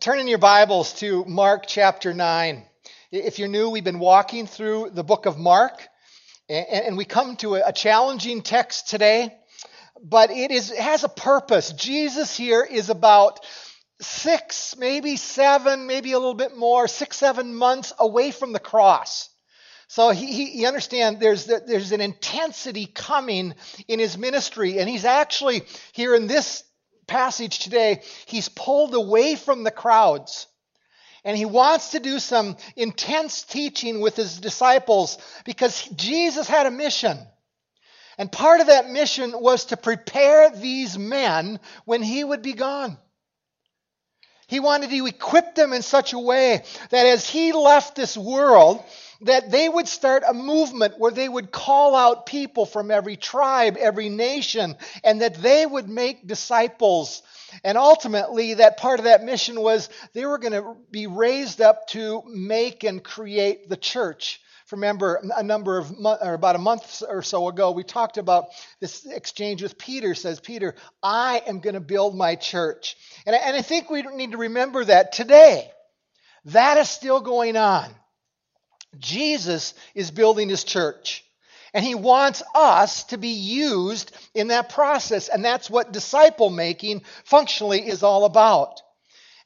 Turn 0.00 0.18
in 0.18 0.26
your 0.26 0.38
Bibles 0.38 0.94
to 0.94 1.24
Mark 1.24 1.66
chapter 1.68 2.12
9. 2.12 2.64
If 3.12 3.38
you're 3.38 3.46
new, 3.46 3.70
we've 3.70 3.84
been 3.84 4.00
walking 4.00 4.48
through 4.48 4.90
the 4.90 5.04
book 5.04 5.26
of 5.26 5.38
Mark, 5.38 5.86
and 6.48 6.96
we 6.96 7.04
come 7.04 7.36
to 7.36 7.54
a 7.54 7.72
challenging 7.72 8.42
text 8.42 8.88
today, 8.88 9.32
but 10.02 10.32
it, 10.32 10.50
is, 10.50 10.72
it 10.72 10.80
has 10.80 11.04
a 11.04 11.08
purpose. 11.08 11.72
Jesus 11.72 12.36
here 12.36 12.66
is 12.68 12.90
about 12.90 13.38
six, 14.00 14.74
maybe 14.76 15.16
seven, 15.16 15.86
maybe 15.86 16.10
a 16.10 16.18
little 16.18 16.34
bit 16.34 16.56
more, 16.56 16.88
six, 16.88 17.16
seven 17.16 17.54
months 17.54 17.92
away 17.96 18.32
from 18.32 18.52
the 18.52 18.58
cross. 18.58 19.28
So 19.86 20.10
he, 20.10 20.26
he, 20.26 20.60
you 20.62 20.66
understand 20.66 21.20
there's, 21.20 21.44
there's 21.44 21.92
an 21.92 22.00
intensity 22.00 22.86
coming 22.86 23.54
in 23.86 24.00
his 24.00 24.18
ministry, 24.18 24.78
and 24.78 24.88
he's 24.88 25.04
actually 25.04 25.62
here 25.92 26.16
in 26.16 26.26
this 26.26 26.64
passage 27.06 27.60
today, 27.60 28.02
he's 28.26 28.48
pulled 28.48 28.94
away 28.94 29.36
from 29.36 29.64
the 29.64 29.70
crowds. 29.70 30.46
And 31.24 31.36
he 31.36 31.46
wants 31.46 31.92
to 31.92 32.00
do 32.00 32.18
some 32.18 32.56
intense 32.76 33.42
teaching 33.42 34.00
with 34.00 34.16
his 34.16 34.38
disciples 34.38 35.16
because 35.44 35.82
Jesus 35.96 36.46
had 36.46 36.66
a 36.66 36.70
mission. 36.70 37.18
And 38.18 38.30
part 38.30 38.60
of 38.60 38.66
that 38.66 38.90
mission 38.90 39.32
was 39.34 39.66
to 39.66 39.76
prepare 39.76 40.50
these 40.50 40.98
men 40.98 41.58
when 41.84 42.02
he 42.02 42.22
would 42.22 42.42
be 42.42 42.52
gone. 42.52 42.98
He 44.46 44.60
wanted 44.60 44.90
to 44.90 45.06
equip 45.06 45.54
them 45.54 45.72
in 45.72 45.82
such 45.82 46.12
a 46.12 46.18
way 46.18 46.62
that 46.90 47.06
as 47.06 47.28
he 47.28 47.52
left 47.52 47.96
this 47.96 48.16
world, 48.16 48.84
that 49.24 49.50
they 49.50 49.68
would 49.68 49.88
start 49.88 50.22
a 50.26 50.34
movement 50.34 50.98
where 50.98 51.10
they 51.10 51.28
would 51.28 51.50
call 51.50 51.94
out 51.94 52.26
people 52.26 52.66
from 52.66 52.90
every 52.90 53.16
tribe, 53.16 53.76
every 53.76 54.08
nation, 54.08 54.76
and 55.02 55.20
that 55.22 55.34
they 55.34 55.66
would 55.66 55.88
make 55.88 56.26
disciples. 56.26 57.22
And 57.62 57.78
ultimately, 57.78 58.54
that 58.54 58.78
part 58.78 58.98
of 58.98 59.04
that 59.04 59.24
mission 59.24 59.60
was 59.60 59.88
they 60.12 60.26
were 60.26 60.38
going 60.38 60.52
to 60.52 60.76
be 60.90 61.06
raised 61.06 61.60
up 61.60 61.88
to 61.88 62.22
make 62.26 62.84
and 62.84 63.02
create 63.02 63.68
the 63.68 63.76
church. 63.76 64.40
Remember, 64.72 65.22
a 65.36 65.42
number 65.42 65.78
of 65.78 65.92
or 66.04 66.34
about 66.34 66.56
a 66.56 66.58
month 66.58 67.02
or 67.08 67.22
so 67.22 67.46
ago, 67.46 67.70
we 67.70 67.84
talked 67.84 68.18
about 68.18 68.46
this 68.80 69.06
exchange 69.06 69.62
with 69.62 69.78
Peter. 69.78 70.16
Says 70.16 70.40
Peter, 70.40 70.74
"I 71.00 71.42
am 71.46 71.60
going 71.60 71.74
to 71.74 71.80
build 71.80 72.16
my 72.16 72.34
church," 72.34 72.96
and 73.24 73.36
and 73.36 73.56
I 73.56 73.62
think 73.62 73.88
we 73.88 74.02
need 74.02 74.32
to 74.32 74.38
remember 74.38 74.84
that 74.84 75.12
today. 75.12 75.70
That 76.46 76.76
is 76.78 76.88
still 76.88 77.20
going 77.20 77.56
on. 77.56 77.94
Jesus 78.98 79.74
is 79.94 80.10
building 80.10 80.48
his 80.48 80.64
church. 80.64 81.24
And 81.72 81.84
he 81.84 81.96
wants 81.96 82.42
us 82.54 83.04
to 83.04 83.18
be 83.18 83.30
used 83.30 84.12
in 84.32 84.48
that 84.48 84.68
process. 84.68 85.28
And 85.28 85.44
that's 85.44 85.68
what 85.68 85.92
disciple 85.92 86.50
making 86.50 87.02
functionally 87.24 87.80
is 87.86 88.02
all 88.02 88.24
about. 88.24 88.80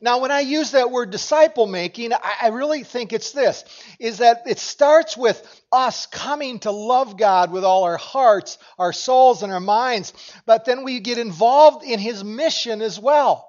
Now, 0.00 0.20
when 0.20 0.30
I 0.30 0.40
use 0.40 0.72
that 0.72 0.92
word 0.92 1.10
disciple 1.10 1.66
making, 1.66 2.12
I 2.12 2.48
really 2.48 2.84
think 2.84 3.12
it's 3.12 3.32
this 3.32 3.64
is 3.98 4.18
that 4.18 4.42
it 4.46 4.60
starts 4.60 5.16
with 5.16 5.42
us 5.72 6.06
coming 6.06 6.60
to 6.60 6.70
love 6.70 7.16
God 7.16 7.50
with 7.50 7.64
all 7.64 7.82
our 7.82 7.96
hearts, 7.96 8.58
our 8.78 8.92
souls, 8.92 9.42
and 9.42 9.52
our 9.52 9.58
minds, 9.58 10.12
but 10.46 10.64
then 10.64 10.84
we 10.84 11.00
get 11.00 11.18
involved 11.18 11.84
in 11.84 11.98
his 11.98 12.22
mission 12.22 12.80
as 12.80 13.00
well. 13.00 13.47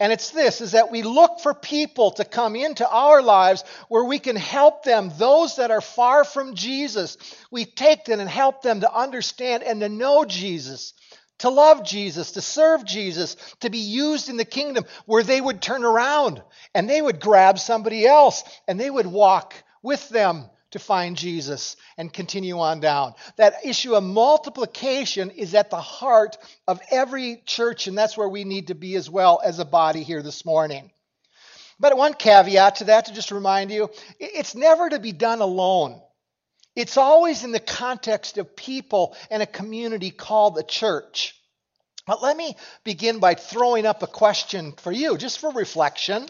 And 0.00 0.14
it's 0.14 0.30
this 0.30 0.62
is 0.62 0.72
that 0.72 0.90
we 0.90 1.02
look 1.02 1.40
for 1.40 1.52
people 1.52 2.12
to 2.12 2.24
come 2.24 2.56
into 2.56 2.88
our 2.88 3.20
lives 3.20 3.64
where 3.88 4.04
we 4.04 4.18
can 4.18 4.34
help 4.34 4.82
them, 4.82 5.12
those 5.18 5.56
that 5.56 5.70
are 5.70 5.82
far 5.82 6.24
from 6.24 6.54
Jesus. 6.54 7.18
We 7.50 7.66
take 7.66 8.06
them 8.06 8.18
and 8.18 8.28
help 8.28 8.62
them 8.62 8.80
to 8.80 8.92
understand 8.92 9.62
and 9.62 9.80
to 9.82 9.90
know 9.90 10.24
Jesus, 10.24 10.94
to 11.40 11.50
love 11.50 11.84
Jesus, 11.84 12.32
to 12.32 12.40
serve 12.40 12.86
Jesus, 12.86 13.36
to 13.60 13.68
be 13.68 13.78
used 13.78 14.30
in 14.30 14.38
the 14.38 14.46
kingdom 14.46 14.86
where 15.04 15.22
they 15.22 15.40
would 15.40 15.60
turn 15.60 15.84
around 15.84 16.42
and 16.74 16.88
they 16.88 17.02
would 17.02 17.20
grab 17.20 17.58
somebody 17.58 18.06
else 18.06 18.42
and 18.66 18.80
they 18.80 18.90
would 18.90 19.06
walk 19.06 19.52
with 19.82 20.08
them 20.08 20.48
to 20.72 20.78
find 20.78 21.16
Jesus 21.16 21.76
and 21.96 22.12
continue 22.12 22.58
on 22.58 22.80
down. 22.80 23.14
That 23.36 23.64
issue 23.64 23.94
of 23.94 24.04
multiplication 24.04 25.30
is 25.30 25.54
at 25.54 25.70
the 25.70 25.80
heart 25.80 26.38
of 26.66 26.80
every 26.90 27.42
church, 27.46 27.86
and 27.86 27.96
that's 27.96 28.16
where 28.16 28.28
we 28.28 28.44
need 28.44 28.68
to 28.68 28.74
be 28.74 28.94
as 28.94 29.10
well 29.10 29.40
as 29.44 29.58
a 29.58 29.64
body 29.64 30.02
here 30.02 30.22
this 30.22 30.44
morning. 30.44 30.90
But 31.78 31.96
one 31.96 32.14
caveat 32.14 32.76
to 32.76 32.84
that, 32.84 33.06
to 33.06 33.14
just 33.14 33.30
remind 33.30 33.70
you, 33.70 33.90
it's 34.18 34.54
never 34.54 34.88
to 34.88 34.98
be 34.98 35.12
done 35.12 35.40
alone. 35.40 36.00
It's 36.76 36.96
always 36.96 37.42
in 37.42 37.52
the 37.52 37.60
context 37.60 38.38
of 38.38 38.54
people 38.54 39.16
and 39.30 39.42
a 39.42 39.46
community 39.46 40.10
called 40.10 40.54
the 40.54 40.62
church. 40.62 41.34
But 42.06 42.22
let 42.22 42.36
me 42.36 42.56
begin 42.84 43.18
by 43.18 43.34
throwing 43.34 43.86
up 43.86 44.02
a 44.02 44.06
question 44.06 44.72
for 44.72 44.92
you, 44.92 45.16
just 45.16 45.38
for 45.38 45.52
reflection. 45.52 46.26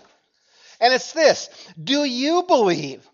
And 0.80 0.94
it's 0.94 1.12
this 1.12 1.50
Do 1.82 2.04
you 2.04 2.44
believe 2.44 3.06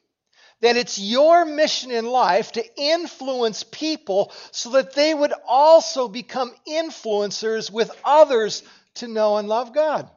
that 0.60 0.76
it's 0.76 0.98
your 0.98 1.44
mission 1.44 1.90
in 1.90 2.06
life 2.06 2.52
to 2.52 2.64
influence 2.76 3.62
people 3.62 4.32
so 4.50 4.70
that 4.70 4.94
they 4.94 5.12
would 5.12 5.32
also 5.46 6.08
become 6.08 6.52
influencers 6.66 7.70
with 7.70 7.90
others 8.04 8.62
to 8.94 9.08
know 9.08 9.36
and 9.36 9.48
love 9.48 9.74
God. 9.74 10.10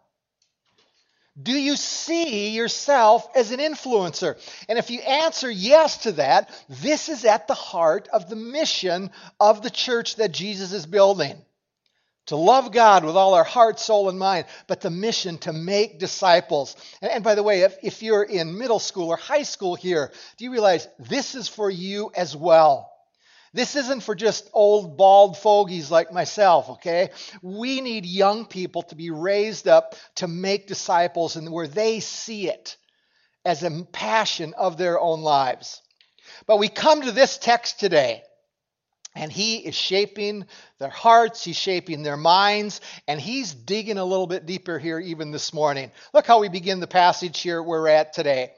Do 1.41 1.53
you 1.53 1.77
see 1.77 2.49
yourself 2.49 3.27
as 3.35 3.51
an 3.51 3.59
influencer? 3.59 4.35
And 4.67 4.77
if 4.77 4.89
you 4.89 4.99
answer 4.99 5.49
yes 5.49 5.99
to 5.99 6.13
that, 6.13 6.49
this 6.67 7.07
is 7.07 7.23
at 7.23 7.47
the 7.47 7.53
heart 7.53 8.09
of 8.11 8.29
the 8.29 8.35
mission 8.35 9.11
of 9.39 9.61
the 9.61 9.69
church 9.69 10.17
that 10.17 10.33
Jesus 10.33 10.73
is 10.73 10.85
building 10.85 11.41
to 12.29 12.35
love 12.35 12.71
God 12.71 13.03
with 13.03 13.15
all 13.15 13.33
our 13.33 13.43
heart, 13.43 13.79
soul, 13.79 14.07
and 14.07 14.17
mind, 14.17 14.45
but 14.67 14.81
the 14.81 14.89
mission 14.89 15.37
to 15.39 15.53
make 15.53 15.99
disciples. 15.99 16.75
And, 17.01 17.11
and, 17.11 17.23
by 17.23 17.35
the 17.35 17.43
way, 17.43 17.61
if, 17.61 17.77
if 17.83 18.03
you're 18.03 18.23
in 18.23 18.57
middle 18.57 18.79
school 18.79 19.09
or 19.09 19.17
high 19.17 19.43
school 19.43 19.75
here, 19.75 20.11
do 20.37 20.45
you 20.45 20.51
realize 20.51 20.87
this 20.99 21.33
is 21.33 21.47
for 21.47 21.69
you 21.69 22.11
as 22.15 22.35
well? 22.35 22.91
This 23.51 23.75
isn't 23.75 24.03
for 24.03 24.13
just 24.13 24.47
old 24.53 24.95
bald 24.95 25.37
fogies 25.37 25.89
like 25.89 26.13
myself, 26.13 26.69
okay? 26.69 27.09
We 27.41 27.81
need 27.81 28.05
young 28.05 28.45
people 28.45 28.83
to 28.83 28.95
be 28.95 29.09
raised 29.09 29.67
up 29.67 29.95
to 30.15 30.27
make 30.27 30.67
disciples 30.67 31.35
and 31.35 31.51
where 31.51 31.67
they 31.67 31.99
see 31.99 32.47
it 32.47 32.77
as 33.43 33.63
a 33.63 33.85
passion 33.91 34.53
of 34.55 34.77
their 34.77 34.99
own 34.99 35.21
lives. 35.21 35.81
But 36.45 36.57
we 36.57 36.69
come 36.69 37.01
to 37.01 37.11
this 37.11 37.39
text 37.39 37.79
today 37.79 38.21
and 39.15 39.31
he 39.31 39.57
is 39.57 39.75
shaping 39.75 40.45
their 40.77 40.89
hearts, 40.89 41.43
he's 41.43 41.57
shaping 41.57 42.03
their 42.03 42.17
minds, 42.17 42.81
and 43.07 43.19
he's 43.19 43.53
digging 43.53 43.97
a 43.97 44.05
little 44.05 44.27
bit 44.27 44.45
deeper 44.45 44.79
here 44.79 44.99
even 44.99 45.31
this 45.31 45.53
morning. 45.53 45.91
Look 46.13 46.27
how 46.27 46.39
we 46.39 46.49
begin 46.49 46.79
the 46.79 46.87
passage 46.87 47.39
here 47.39 47.61
we're 47.61 47.87
at 47.87 48.13
today. 48.13 48.51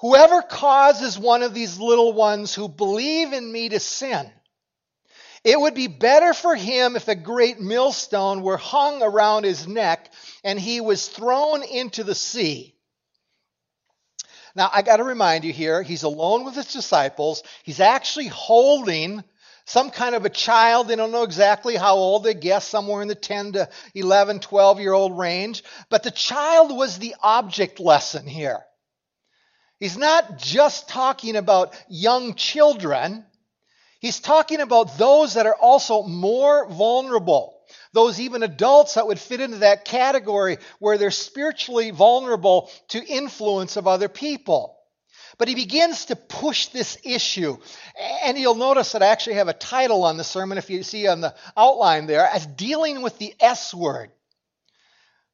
Whoever 0.00 0.42
causes 0.42 1.18
one 1.18 1.42
of 1.42 1.54
these 1.54 1.78
little 1.78 2.12
ones 2.12 2.54
who 2.54 2.68
believe 2.68 3.32
in 3.32 3.52
me 3.52 3.68
to 3.68 3.78
sin, 3.78 4.28
it 5.44 5.60
would 5.60 5.74
be 5.74 5.88
better 5.88 6.34
for 6.34 6.54
him 6.54 6.96
if 6.96 7.08
a 7.08 7.14
great 7.14 7.60
millstone 7.60 8.42
were 8.42 8.56
hung 8.56 9.02
around 9.02 9.44
his 9.44 9.66
neck 9.66 10.12
and 10.42 10.58
he 10.58 10.80
was 10.80 11.08
thrown 11.08 11.62
into 11.62 12.04
the 12.04 12.14
sea. 12.14 12.74
Now, 14.54 14.70
I 14.72 14.82
got 14.82 14.98
to 14.98 15.04
remind 15.04 15.44
you 15.44 15.52
here, 15.52 15.82
he's 15.82 16.02
alone 16.02 16.44
with 16.44 16.54
his 16.54 16.72
disciples. 16.72 17.42
He's 17.62 17.80
actually 17.80 18.28
holding 18.28 19.24
some 19.64 19.90
kind 19.90 20.14
of 20.14 20.24
a 20.24 20.30
child. 20.30 20.88
They 20.88 20.96
don't 20.96 21.12
know 21.12 21.22
exactly 21.22 21.76
how 21.76 21.94
old. 21.94 22.24
They 22.24 22.34
guess 22.34 22.66
somewhere 22.66 23.02
in 23.02 23.08
the 23.08 23.14
10 23.14 23.52
to 23.52 23.68
11, 23.94 24.40
12 24.40 24.80
year 24.80 24.92
old 24.92 25.18
range. 25.18 25.62
But 25.88 26.02
the 26.02 26.10
child 26.10 26.76
was 26.76 26.98
the 26.98 27.14
object 27.22 27.80
lesson 27.80 28.26
here. 28.26 28.60
He's 29.78 29.98
not 29.98 30.38
just 30.38 30.88
talking 30.88 31.36
about 31.36 31.74
young 31.88 32.34
children. 32.34 33.24
He's 33.98 34.20
talking 34.20 34.60
about 34.60 34.98
those 34.98 35.34
that 35.34 35.46
are 35.46 35.56
also 35.56 36.02
more 36.02 36.68
vulnerable. 36.68 37.58
Those 37.92 38.20
even 38.20 38.42
adults 38.42 38.94
that 38.94 39.06
would 39.06 39.18
fit 39.18 39.40
into 39.40 39.58
that 39.58 39.84
category 39.84 40.58
where 40.78 40.98
they're 40.98 41.10
spiritually 41.10 41.90
vulnerable 41.90 42.70
to 42.88 43.04
influence 43.04 43.76
of 43.76 43.86
other 43.86 44.08
people. 44.08 44.76
But 45.42 45.48
he 45.48 45.56
begins 45.56 46.04
to 46.04 46.14
push 46.14 46.66
this 46.66 46.98
issue. 47.02 47.58
And 48.22 48.38
you'll 48.38 48.54
notice 48.54 48.92
that 48.92 49.02
I 49.02 49.06
actually 49.06 49.34
have 49.34 49.48
a 49.48 49.52
title 49.52 50.04
on 50.04 50.16
the 50.16 50.22
sermon, 50.22 50.56
if 50.56 50.70
you 50.70 50.84
see 50.84 51.08
on 51.08 51.20
the 51.20 51.34
outline 51.56 52.06
there, 52.06 52.24
as 52.24 52.46
dealing 52.46 53.02
with 53.02 53.18
the 53.18 53.34
S 53.40 53.74
word. 53.74 54.12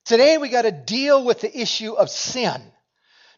Today 0.06 0.38
we 0.38 0.48
got 0.48 0.62
to 0.62 0.72
deal 0.72 1.22
with 1.22 1.42
the 1.42 1.60
issue 1.60 1.92
of 1.92 2.08
sin. 2.08 2.58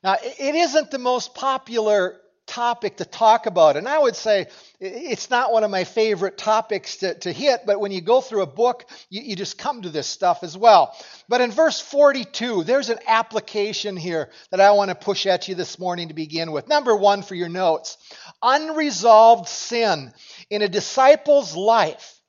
Now, 0.05 0.14
it 0.22 0.55
isn't 0.55 0.93
the 0.93 1.00
most 1.00 1.34
popular 1.34 2.19
topic 2.50 2.97
to 2.97 3.05
talk 3.05 3.47
about. 3.47 3.76
And 3.76 3.88
I 3.88 3.99
would 3.99 4.17
say 4.17 4.49
it's 4.81 5.31
not 5.31 5.52
one 5.52 5.62
of 5.62 5.70
my 5.70 5.85
favorite 5.85 6.37
topics 6.37 6.97
to, 6.99 7.14
to 7.20 7.32
hit, 7.32 7.61
but 7.64 7.81
when 7.81 7.93
you 7.93 8.00
go 8.00 8.20
through 8.20 8.43
a 8.43 8.47
book, 8.47 8.85
you, 9.08 9.23
you 9.23 9.37
just 9.37 9.56
come 9.56 9.82
to 9.82 9.88
this 9.88 10.08
stuff 10.08 10.43
as 10.43 10.58
well. 10.58 10.94
But 11.29 11.41
in 11.41 11.52
verse 11.52 11.81
42, 11.81 12.64
there's 12.64 12.88
an 12.88 12.99
application 13.06 13.97
here 13.97 14.31
that 14.50 14.61
I 14.61 14.73
want 14.73 14.88
to 14.88 14.97
push 14.97 15.26
at 15.26 15.47
you 15.47 15.55
this 15.55 15.79
morning 15.79 16.08
to 16.08 16.14
begin 16.14 16.50
with. 16.50 16.67
Number 16.69 16.97
one 16.97 17.23
for 17.23 17.37
your 17.37 17.49
notes 17.49 17.97
unresolved 18.43 19.49
sin 19.49 20.12
in 20.50 20.62
a 20.62 20.69
disciple's 20.69 21.55
life 21.55 22.20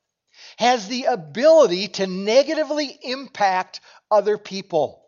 has 0.57 0.88
the 0.88 1.06
ability 1.06 1.88
to 1.88 2.06
negatively 2.06 2.95
impact 3.01 3.81
other 4.12 4.38
people. 4.38 5.03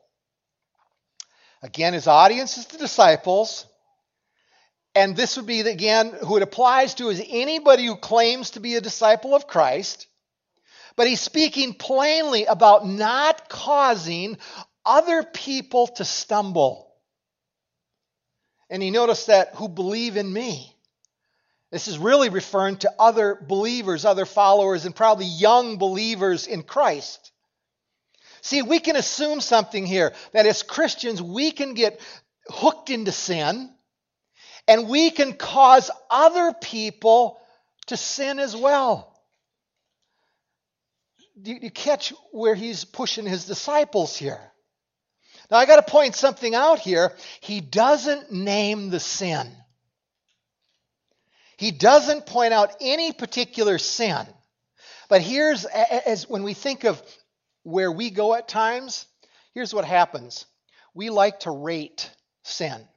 Again, 1.62 1.94
his 1.94 2.08
audience 2.08 2.58
is 2.58 2.66
the 2.66 2.80
disciples. 2.80 3.68
And 4.96 5.16
this 5.16 5.38
would 5.38 5.48
be, 5.48 5.62
again, 5.62 6.14
who 6.24 6.38
it 6.38 6.44
applies 6.44 6.96
to 6.96 7.10
is 7.10 7.24
anybody 7.28 7.86
who 7.86 7.96
claims 7.96 8.52
to 8.52 8.60
be 8.60 8.76
a 8.76 8.82
disciple 8.82 9.34
of 9.34 9.48
Christ. 9.48 10.08
But 10.96 11.08
he's 11.08 11.22
speaking 11.22 11.74
plainly 11.74 12.46
about 12.46 12.88
not 12.88 13.50
causing 13.50 14.38
other 14.86 15.24
people 15.24 15.88
to 15.88 16.06
stumble. 16.06 16.94
And 18.70 18.84
he 18.84 18.92
noticed 18.92 19.28
that 19.28 19.56
who 19.56 19.68
believe 19.68 20.18
in 20.18 20.32
me. 20.32 20.76
This 21.72 21.88
is 21.88 21.98
really 21.98 22.30
referring 22.30 22.78
to 22.78 22.94
other 23.00 23.36
believers, 23.36 24.06
other 24.06 24.26
followers, 24.26 24.86
and 24.86 24.96
probably 24.96 25.26
young 25.26 25.80
believers 25.80 26.46
in 26.46 26.62
Christ. 26.62 27.32
See, 28.42 28.62
we 28.62 28.80
can 28.80 28.96
assume 28.96 29.42
something 29.42 29.88
here 29.88 30.14
that 30.34 30.46
as 30.46 30.62
Christians, 30.62 31.20
we 31.20 31.50
can 31.50 31.74
get 31.74 32.00
hooked 32.48 32.92
into 32.92 33.12
sin 33.12 33.73
and 34.68 34.88
we 34.88 35.10
can 35.12 35.34
cause 35.34 35.92
other 36.10 36.54
people 36.54 37.40
to 37.88 37.98
sin 37.98 38.40
as 38.40 38.56
well. 38.56 39.10
Do 41.42 41.54
you 41.54 41.72
catch 41.72 42.14
where 42.32 42.56
he's 42.56 42.86
pushing 42.86 43.26
his 43.26 43.46
disciples 43.46 44.16
here? 44.16 44.40
Now, 45.50 45.58
I 45.58 45.66
got 45.66 45.86
to 45.86 45.92
point 45.92 46.16
something 46.16 46.56
out 46.56 46.80
here. 46.80 47.14
He 47.42 47.60
doesn't 47.60 48.32
name 48.32 48.90
the 48.90 49.00
sin, 49.00 49.52
he 51.58 51.72
doesn't 51.72 52.26
point 52.26 52.54
out 52.54 52.76
any 52.82 53.12
particular 53.12 53.78
sin. 53.78 54.26
But 55.10 55.22
here's, 55.22 55.66
as 55.66 56.28
when 56.28 56.44
we 56.44 56.54
think 56.54 56.86
of 56.86 57.02
where 57.64 57.92
we 57.92 58.10
go 58.10 58.34
at 58.34 58.48
times, 58.48 59.06
here's 59.54 59.74
what 59.74 59.86
happens 59.86 60.46
we 60.96 61.10
like 61.10 61.42
to 61.42 61.52
rate 61.52 62.10
sin. 62.44 62.88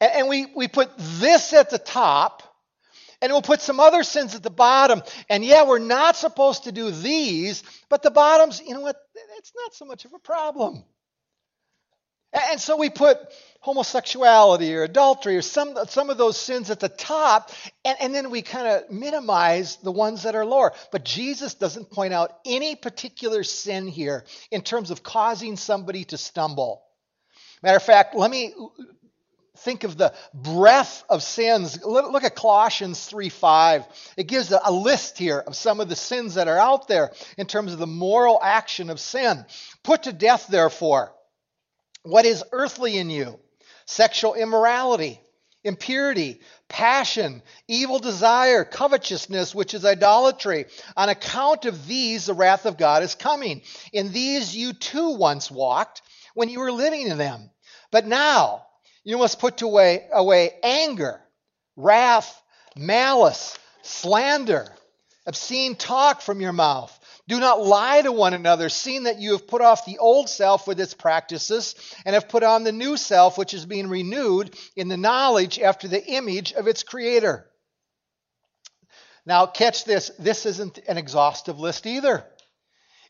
And, 0.00 0.12
and 0.12 0.28
we, 0.28 0.46
we 0.54 0.68
put 0.68 0.90
this 0.96 1.52
at 1.52 1.70
the 1.70 1.78
top, 1.78 2.42
and 3.20 3.32
we'll 3.32 3.42
put 3.42 3.60
some 3.60 3.80
other 3.80 4.02
sins 4.02 4.34
at 4.34 4.42
the 4.42 4.50
bottom. 4.50 5.02
And 5.28 5.44
yeah, 5.44 5.66
we're 5.66 5.78
not 5.78 6.16
supposed 6.16 6.64
to 6.64 6.72
do 6.72 6.90
these, 6.90 7.62
but 7.88 8.02
the 8.02 8.10
bottoms, 8.10 8.62
you 8.64 8.74
know 8.74 8.80
what? 8.80 8.96
It's 9.38 9.52
not 9.56 9.74
so 9.74 9.84
much 9.84 10.04
of 10.04 10.12
a 10.14 10.18
problem. 10.18 10.84
And 12.50 12.60
so 12.60 12.76
we 12.76 12.90
put 12.90 13.18
homosexuality 13.60 14.74
or 14.74 14.82
adultery 14.82 15.36
or 15.36 15.42
some, 15.42 15.74
some 15.88 16.10
of 16.10 16.18
those 16.18 16.36
sins 16.36 16.70
at 16.70 16.78
the 16.78 16.88
top, 16.88 17.50
and, 17.84 17.96
and 18.00 18.14
then 18.14 18.30
we 18.30 18.42
kind 18.42 18.66
of 18.68 18.90
minimize 18.90 19.76
the 19.76 19.90
ones 19.90 20.24
that 20.24 20.34
are 20.34 20.44
lower. 20.44 20.72
But 20.92 21.04
Jesus 21.04 21.54
doesn't 21.54 21.90
point 21.90 22.12
out 22.12 22.38
any 22.44 22.76
particular 22.76 23.42
sin 23.44 23.88
here 23.88 24.26
in 24.50 24.60
terms 24.60 24.90
of 24.90 25.02
causing 25.02 25.56
somebody 25.56 26.04
to 26.04 26.18
stumble. 26.18 26.84
Matter 27.62 27.78
of 27.78 27.82
fact, 27.82 28.14
let 28.14 28.30
me 28.30 28.54
think 29.58 29.84
of 29.84 29.96
the 29.96 30.14
breadth 30.32 31.04
of 31.08 31.22
sins. 31.22 31.84
Look 31.84 32.24
at 32.24 32.34
Colossians 32.34 33.04
3 33.06 33.28
5. 33.28 33.86
It 34.16 34.26
gives 34.26 34.52
a 34.52 34.72
list 34.72 35.18
here 35.18 35.38
of 35.38 35.56
some 35.56 35.80
of 35.80 35.88
the 35.88 35.96
sins 35.96 36.34
that 36.34 36.48
are 36.48 36.58
out 36.58 36.88
there 36.88 37.12
in 37.36 37.46
terms 37.46 37.72
of 37.72 37.78
the 37.78 37.86
moral 37.86 38.40
action 38.42 38.90
of 38.90 39.00
sin. 39.00 39.44
Put 39.82 40.04
to 40.04 40.12
death, 40.12 40.46
therefore, 40.48 41.12
what 42.02 42.24
is 42.24 42.44
earthly 42.52 42.98
in 42.98 43.10
you 43.10 43.38
sexual 43.86 44.34
immorality, 44.34 45.20
impurity, 45.64 46.40
passion, 46.68 47.42
evil 47.66 47.98
desire, 47.98 48.64
covetousness, 48.64 49.54
which 49.54 49.74
is 49.74 49.84
idolatry. 49.84 50.66
On 50.96 51.08
account 51.08 51.64
of 51.64 51.86
these, 51.86 52.26
the 52.26 52.34
wrath 52.34 52.66
of 52.66 52.76
God 52.76 53.02
is 53.02 53.14
coming. 53.14 53.62
In 53.92 54.12
these 54.12 54.54
you 54.54 54.72
too 54.72 55.16
once 55.16 55.50
walked 55.50 56.02
when 56.34 56.48
you 56.48 56.60
were 56.60 56.72
living 56.72 57.08
in 57.08 57.18
them. 57.18 57.50
But 57.90 58.06
now, 58.06 58.66
you 59.08 59.16
must 59.16 59.38
put 59.40 59.62
away, 59.62 60.06
away 60.12 60.50
anger, 60.62 61.18
wrath, 61.76 62.42
malice, 62.76 63.58
slander, 63.80 64.68
obscene 65.26 65.76
talk 65.76 66.20
from 66.20 66.42
your 66.42 66.52
mouth. 66.52 66.94
Do 67.26 67.40
not 67.40 67.64
lie 67.64 68.02
to 68.02 68.12
one 68.12 68.34
another, 68.34 68.68
seeing 68.68 69.04
that 69.04 69.18
you 69.18 69.32
have 69.32 69.48
put 69.48 69.62
off 69.62 69.86
the 69.86 69.96
old 69.96 70.28
self 70.28 70.66
with 70.66 70.78
its 70.78 70.92
practices 70.92 71.74
and 72.04 72.12
have 72.12 72.28
put 72.28 72.42
on 72.42 72.64
the 72.64 72.72
new 72.72 72.98
self, 72.98 73.38
which 73.38 73.54
is 73.54 73.64
being 73.64 73.88
renewed 73.88 74.54
in 74.76 74.88
the 74.88 74.98
knowledge 74.98 75.58
after 75.58 75.88
the 75.88 76.04
image 76.04 76.52
of 76.52 76.66
its 76.66 76.82
creator. 76.82 77.46
Now, 79.24 79.46
catch 79.46 79.86
this 79.86 80.10
this 80.18 80.44
isn't 80.44 80.80
an 80.86 80.98
exhaustive 80.98 81.58
list 81.58 81.86
either. 81.86 82.26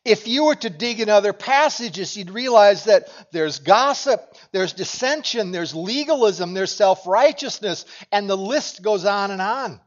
If 0.09 0.27
you 0.27 0.45
were 0.45 0.55
to 0.57 0.71
dig 0.71 1.01
in 1.01 1.11
other 1.11 1.35
passages, 1.35 2.17
you'd 2.17 2.31
realize 2.31 2.85
that 2.85 3.09
there's 3.31 3.59
gossip, 3.59 4.37
there's 4.53 4.73
dissension, 4.73 5.53
there's 5.53 5.75
legalism, 5.75 6.55
there's 6.55 6.73
self 6.73 7.07
righteousness, 7.07 7.85
and 8.11 8.29
the 8.29 8.37
list 8.37 8.81
goes 8.83 9.05
on 9.05 9.31
and 9.31 9.43
on. 9.43 9.81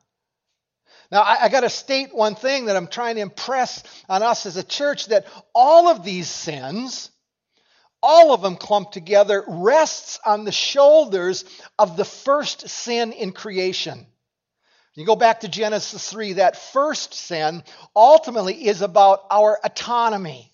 Now, 1.11 1.21
I, 1.21 1.45
I 1.45 1.49
got 1.49 1.61
to 1.61 1.69
state 1.69 2.13
one 2.13 2.35
thing 2.35 2.65
that 2.65 2.75
I'm 2.75 2.87
trying 2.87 3.15
to 3.15 3.21
impress 3.21 3.83
on 4.07 4.21
us 4.21 4.45
as 4.45 4.57
a 4.57 4.63
church 4.63 5.07
that 5.07 5.25
all 5.55 5.89
of 5.89 6.03
these 6.03 6.29
sins, 6.29 7.09
all 8.03 8.31
of 8.31 8.43
them 8.43 8.57
clumped 8.57 8.93
together, 8.93 9.43
rests 9.47 10.19
on 10.23 10.45
the 10.45 10.51
shoulders 10.51 11.45
of 11.79 11.97
the 11.97 12.05
first 12.05 12.69
sin 12.69 13.11
in 13.11 13.31
creation. 13.31 14.05
You 14.95 15.05
go 15.05 15.15
back 15.15 15.41
to 15.41 15.47
Genesis 15.47 16.09
3, 16.09 16.33
that 16.33 16.57
first 16.57 17.13
sin 17.13 17.63
ultimately 17.95 18.67
is 18.67 18.81
about 18.81 19.21
our 19.31 19.57
autonomy, 19.63 20.51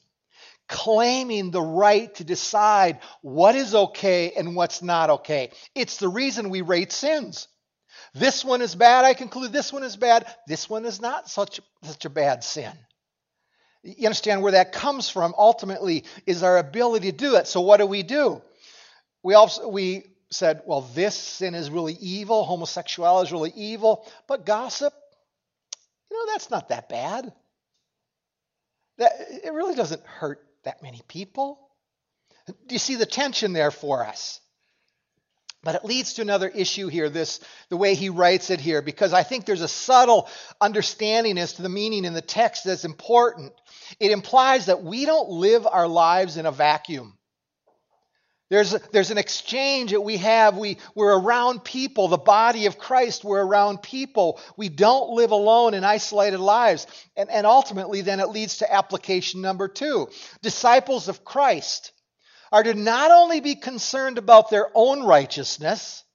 claiming 0.68 1.50
the 1.50 1.62
right 1.62 2.14
to 2.16 2.24
decide 2.24 3.00
what 3.22 3.56
is 3.56 3.74
okay 3.74 4.34
and 4.38 4.56
what's 4.56 4.84
not 4.84 5.10
okay. 5.10 5.52
It's 5.74 5.98
the 5.98 6.08
reason 6.08 6.50
we 6.50 6.62
rate 6.62 6.92
sins. 6.92 7.48
This 8.14 8.46
one 8.46 8.62
is 8.62 8.76
bad, 8.76 9.06
I 9.06 9.16
conclude 9.16 9.52
this 9.52 9.74
one 9.74 9.84
is 9.84 9.98
bad. 9.98 10.26
This 10.48 10.70
one 10.70 10.86
is 10.86 11.02
not 11.02 11.30
such, 11.30 11.60
such 11.84 12.06
a 12.06 12.10
bad 12.10 12.44
sin. 12.44 12.72
You 13.84 14.08
understand 14.08 14.42
where 14.42 14.52
that 14.54 14.72
comes 14.72 15.10
from 15.10 15.34
ultimately 15.38 16.04
is 16.26 16.44
our 16.44 16.58
ability 16.58 17.12
to 17.12 17.18
do 17.18 17.36
it. 17.36 17.48
So 17.48 17.62
what 17.62 17.78
do 17.78 17.86
we 17.86 18.04
do? 18.04 18.42
We 19.24 19.34
also 19.34 19.68
we 19.68 20.04
said, 20.30 20.62
well, 20.66 20.82
this 20.82 21.16
sin 21.16 21.56
is 21.56 21.70
really 21.70 21.94
evil, 21.94 22.44
homosexuality 22.44 23.28
is 23.28 23.32
really 23.32 23.54
evil, 23.56 24.06
but 24.28 24.46
gossip, 24.46 24.94
you 26.12 26.18
know, 26.18 26.32
that's 26.34 26.50
not 26.50 26.70
that 26.70 26.90
bad. 26.90 27.32
That, 28.98 29.12
it 29.44 29.54
really 29.54 29.76
doesn't 29.76 30.06
hurt 30.06 30.46
that 30.64 30.82
many 30.82 31.02
people. 31.08 31.60
Do 32.48 32.74
you 32.74 32.80
see 32.80 32.96
the 32.96 33.06
tension 33.06 33.54
there 33.54 33.72
for 33.72 34.06
us? 34.06 34.40
But 35.64 35.76
it 35.76 35.86
leads 35.86 36.14
to 36.14 36.22
another 36.22 36.48
issue 36.48 36.88
here, 36.88 37.10
this 37.10 37.40
the 37.70 37.78
way 37.78 37.96
he 37.96 38.10
writes 38.10 38.52
it 38.52 38.62
here, 38.62 38.82
because 38.82 39.12
I 39.12 39.24
think 39.24 39.46
there's 39.46 39.62
a 39.62 39.68
subtle 39.68 40.30
understanding 40.62 41.38
as 41.38 41.54
to 41.54 41.62
the 41.62 41.70
meaning 41.70 42.06
in 42.06 42.14
the 42.14 42.22
text 42.22 42.64
that's 42.64 42.86
important. 42.86 43.54
It 44.00 44.12
implies 44.12 44.68
that 44.68 44.84
we 44.84 45.06
don't 45.06 45.30
live 45.30 45.68
our 45.68 45.88
lives 45.88 46.38
in 46.38 46.46
a 46.46 46.52
vacuum. 46.52 47.18
There's, 48.50 48.72
there's 48.92 49.12
an 49.12 49.18
exchange 49.18 49.92
that 49.92 50.02
we 50.02 50.18
have. 50.18 50.58
We, 50.58 50.78
we're 50.96 51.20
around 51.20 51.66
people, 51.66 52.08
the 52.08 52.18
body 52.18 52.66
of 52.66 52.80
Christ, 52.80 53.26
we're 53.26 53.46
around 53.46 53.82
people. 53.82 54.40
We 54.56 54.70
don't 54.70 55.12
live 55.12 55.32
alone 55.32 55.74
in 55.74 55.84
isolated 55.84 56.40
lives. 56.40 56.88
And, 57.18 57.30
and 57.30 57.46
ultimately, 57.46 58.02
then 58.02 58.22
it 58.22 58.30
leads 58.30 58.60
to 58.60 58.74
application 58.74 59.42
number 59.42 59.68
two. 59.68 60.08
Disciples 60.42 61.10
of 61.10 61.26
Christ 61.26 61.92
are 62.52 62.64
to 62.64 62.74
not 62.74 63.12
only 63.12 63.42
be 63.42 63.56
concerned 63.56 64.18
about 64.18 64.50
their 64.50 64.70
own 64.74 65.04
righteousness, 65.04 66.06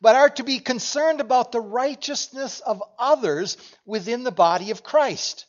but 0.00 0.16
are 0.16 0.30
to 0.30 0.44
be 0.44 0.58
concerned 0.58 1.20
about 1.20 1.52
the 1.52 1.60
righteousness 1.60 2.60
of 2.60 2.82
others 2.98 3.58
within 3.84 4.24
the 4.24 4.32
body 4.32 4.70
of 4.70 4.82
Christ. 4.82 5.44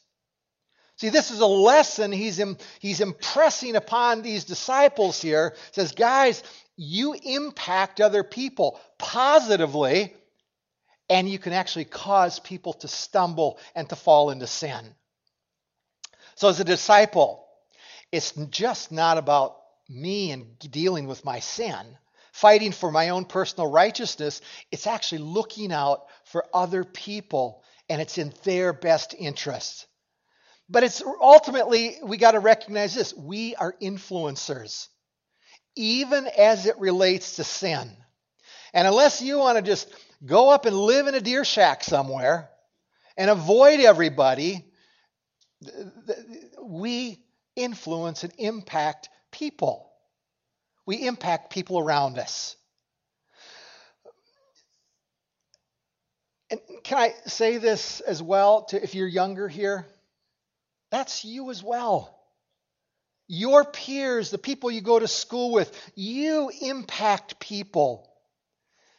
See, 0.98 1.10
this 1.10 1.32
is 1.32 1.40
a 1.40 1.46
lesson 1.46 2.12
he's, 2.12 2.42
he's 2.80 3.02
impressing 3.02 3.76
upon 3.76 4.22
these 4.22 4.46
disciples 4.46 5.22
here. 5.22 5.54
He 5.56 5.82
says, 5.82 5.92
guys, 5.92 6.44
you 6.76 7.14
impact 7.14 8.00
other 8.00 8.24
people 8.24 8.80
positively, 8.98 10.14
and 11.10 11.30
you 11.30 11.40
can 11.40 11.54
actually 11.54 11.86
cause 11.86 12.40
people 12.40 12.74
to 12.74 12.88
stumble 12.88 13.60
and 13.76 13.90
to 13.90 13.96
fall 13.96 14.30
into 14.30 14.48
sin. 14.48 14.96
So, 16.36 16.50
as 16.50 16.60
a 16.60 16.64
disciple, 16.64 17.46
it's 18.12 18.32
just 18.50 18.92
not 18.92 19.18
about 19.18 19.58
me 19.90 20.32
and 20.32 20.58
dealing 20.60 21.08
with 21.08 21.26
my 21.26 21.40
sin, 21.40 21.98
fighting 22.32 22.72
for 22.72 22.92
my 22.92 23.10
own 23.10 23.26
personal 23.26 23.70
righteousness. 23.70 24.42
It's 24.72 24.88
actually 24.88 25.20
looking 25.20 25.72
out 25.72 26.06
for 26.26 26.46
other 26.54 26.84
people, 26.84 27.64
and 27.90 28.02
it's 28.02 28.18
in 28.18 28.34
their 28.44 28.74
best 28.74 29.14
interests. 29.18 29.86
But 30.74 30.84
it's 30.84 31.04
ultimately, 31.22 31.98
we 32.02 32.18
got 32.18 32.32
to 32.32 32.40
recognize 32.40 32.96
this 32.96 33.14
we 33.14 33.54
are 33.56 33.76
influencers, 33.80 34.88
even 35.76 36.28
as 36.36 36.66
it 36.66 36.80
relates 36.80 37.36
to 37.36 37.44
sin. 37.44 37.92
And 38.74 38.88
unless 38.88 39.22
you 39.22 39.38
want 39.38 39.60
to 39.60 39.62
just 39.64 39.88
go 40.26 40.50
up 40.50 40.66
and 40.66 40.76
live 40.76 41.06
in 41.06 41.14
a 41.14 41.22
deer 41.22 41.46
shack 41.46 41.84
somewhere 41.84 42.50
and 43.16 43.30
avoid 43.30 43.82
everybody, 43.82 44.66
we 46.60 47.24
influence 47.56 48.24
and 48.24 48.34
impact 48.40 49.10
people. 49.32 49.92
We 50.88 51.06
impact 51.06 51.54
people 51.54 51.78
around 51.78 52.18
us. 52.18 52.56
And 56.50 56.60
can 56.84 56.98
I 56.98 57.14
say 57.28 57.58
this 57.58 58.00
as 58.00 58.24
well 58.24 58.64
to 58.66 58.82
if 58.82 58.96
you're 58.96 59.08
younger 59.08 59.48
here? 59.48 59.86
That's 60.94 61.26
you 61.26 61.50
as 61.50 61.64
well. 61.64 62.16
Your 63.28 63.66
peers, 63.66 64.30
the 64.30 64.38
people 64.38 64.70
you 64.70 64.82
go 64.82 65.00
to 65.00 65.08
school 65.08 65.52
with, 65.52 65.76
you 65.96 66.52
impact 66.62 67.40
people. 67.40 68.08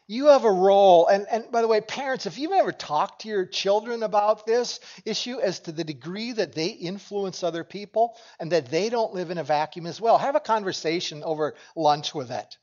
You 0.09 0.27
have 0.27 0.43
a 0.43 0.51
role. 0.51 1.07
And, 1.07 1.25
and 1.31 1.53
by 1.53 1.63
the 1.63 1.69
way, 1.69 1.81
parents, 1.81 2.27
if 2.27 2.37
you've 2.37 2.51
ever 2.51 2.73
talked 2.73 3.21
to 3.21 3.29
your 3.29 3.47
children 3.47 4.03
about 4.03 4.45
this 4.45 4.81
issue 5.05 5.39
as 5.39 5.61
to 5.61 5.71
the 5.71 5.85
degree 5.85 6.33
that 6.33 6.53
they 6.53 6.67
influence 6.67 7.45
other 7.45 7.63
people 7.63 8.17
and 8.41 8.51
that 8.51 8.73
they 8.73 8.89
don't 8.89 9.15
live 9.15 9.31
in 9.31 9.39
a 9.39 9.45
vacuum 9.45 9.87
as 9.87 10.01
well, 10.01 10.19
have 10.19 10.35
a 10.35 10.41
conversation 10.41 11.23
over 11.23 11.55
lunch 11.77 12.13
with 12.13 12.33
it. 12.33 12.59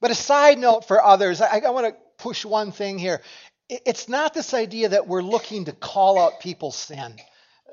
But 0.00 0.10
a 0.10 0.16
side 0.16 0.58
note 0.58 0.88
for 0.88 1.00
others, 1.00 1.40
I, 1.40 1.60
I 1.64 1.70
want 1.70 1.94
to 1.94 1.96
push 2.18 2.44
one 2.44 2.72
thing 2.72 2.98
here. 2.98 3.20
It's 3.68 4.08
not 4.08 4.34
this 4.34 4.52
idea 4.52 4.88
that 4.88 5.06
we're 5.06 5.22
looking 5.22 5.66
to 5.66 5.72
call 5.72 6.18
out 6.18 6.40
people's 6.40 6.74
sin. 6.74 7.20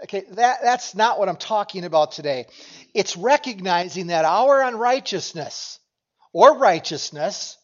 Okay, 0.03 0.24
that, 0.32 0.60
that's 0.63 0.96
not 0.96 1.20
what 1.20 1.27
I'm 1.27 1.36
talking 1.36 1.84
about 1.84 2.13
today. 2.13 2.46
It's 2.94 3.18
recognizing 3.18 4.08
that 4.08 4.24
our 4.24 4.62
unrighteousness 4.62 5.79
or 6.32 6.58
righteousness 6.58 7.58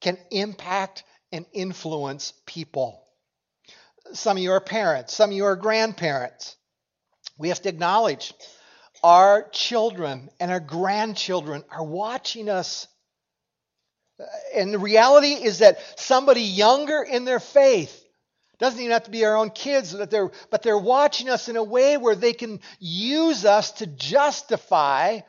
can 0.00 0.18
impact 0.30 1.04
and 1.30 1.46
influence 1.52 2.32
people. 2.46 3.02
Some 4.12 4.36
of 4.36 4.42
you 4.42 4.52
are 4.52 4.60
parents, 4.60 5.14
some 5.14 5.30
of 5.30 5.36
you 5.36 5.44
are 5.44 5.56
grandparents. 5.56 6.56
We 7.38 7.48
have 7.48 7.62
to 7.62 7.68
acknowledge 7.68 8.32
our 9.02 9.48
children 9.50 10.30
and 10.40 10.50
our 10.50 10.60
grandchildren 10.60 11.64
are 11.70 11.84
watching 11.84 12.48
us. 12.48 12.88
And 14.54 14.72
the 14.72 14.78
reality 14.78 15.32
is 15.32 15.58
that 15.58 15.78
somebody 16.00 16.42
younger 16.42 17.02
in 17.02 17.24
their 17.24 17.40
faith 17.40 18.05
doesn't 18.58 18.80
even 18.80 18.92
have 18.92 19.04
to 19.04 19.10
be 19.10 19.24
our 19.24 19.36
own 19.36 19.50
kids, 19.50 19.92
but 19.92 20.10
they're, 20.10 20.30
but 20.50 20.62
they're 20.62 20.78
watching 20.78 21.28
us 21.28 21.48
in 21.48 21.56
a 21.56 21.64
way 21.64 21.96
where 21.96 22.14
they 22.14 22.32
can 22.32 22.60
use 22.78 23.44
us 23.44 23.72
to 23.72 23.86
justify 23.86 25.20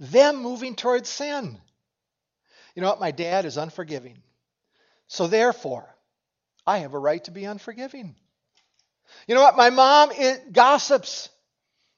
them 0.00 0.36
moving 0.36 0.74
towards 0.74 1.08
sin. 1.08 1.58
You 2.74 2.82
know 2.82 2.88
what? 2.88 3.00
My 3.00 3.10
dad 3.10 3.44
is 3.44 3.56
unforgiving. 3.56 4.22
So 5.06 5.26
therefore, 5.26 5.94
I 6.66 6.78
have 6.78 6.94
a 6.94 6.98
right 6.98 7.22
to 7.24 7.30
be 7.30 7.44
unforgiving. 7.44 8.16
You 9.26 9.34
know 9.34 9.42
what? 9.42 9.56
My 9.56 9.70
mom 9.70 10.10
gossips. 10.52 11.28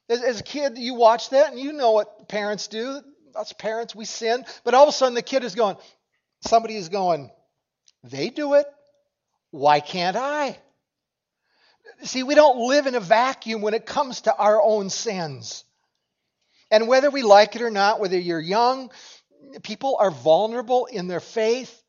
As, 0.09 0.21
as, 0.21 0.39
a 0.41 0.43
kid, 0.43 0.77
you 0.77 0.95
watch 0.95 1.29
that 1.29 1.51
and 1.51 1.59
you 1.59 1.71
know 1.71 1.91
what 1.91 2.27
parents 2.27 2.67
do. 2.67 3.01
Us 3.35 3.53
parents, 3.53 3.95
we 3.95 4.05
sin. 4.05 4.45
But 4.63 4.73
all 4.73 4.83
of 4.83 4.89
a 4.89 4.91
sudden, 4.91 5.15
the 5.15 5.21
kid 5.21 5.43
is 5.43 5.55
going, 5.55 5.77
somebody 6.41 6.75
is 6.75 6.89
going, 6.89 7.31
they 8.03 8.29
do 8.29 8.55
it. 8.55 8.65
Why 9.53 9.81
can't 9.81 10.17
I? 10.17 10.57
See, 12.01 12.23
we 12.23 12.33
don't 12.33 12.67
live 12.67 12.87
in 12.87 12.95
a 12.95 12.99
vacuum 12.99 13.61
when 13.61 13.75
it 13.75 13.85
comes 13.85 14.21
to 14.21 14.35
our 14.35 14.59
own 14.59 14.89
sins. 14.89 15.63
And 16.71 16.87
whether 16.87 17.11
we 17.11 17.21
like 17.21 17.55
it 17.55 17.61
or 17.61 17.69
not, 17.69 17.99
whether 17.99 18.17
you're 18.17 18.39
young, 18.39 18.89
people 19.61 19.97
are 19.99 20.09
vulnerable 20.09 20.87
in 20.87 21.07
their 21.07 21.19
faith, 21.19 21.83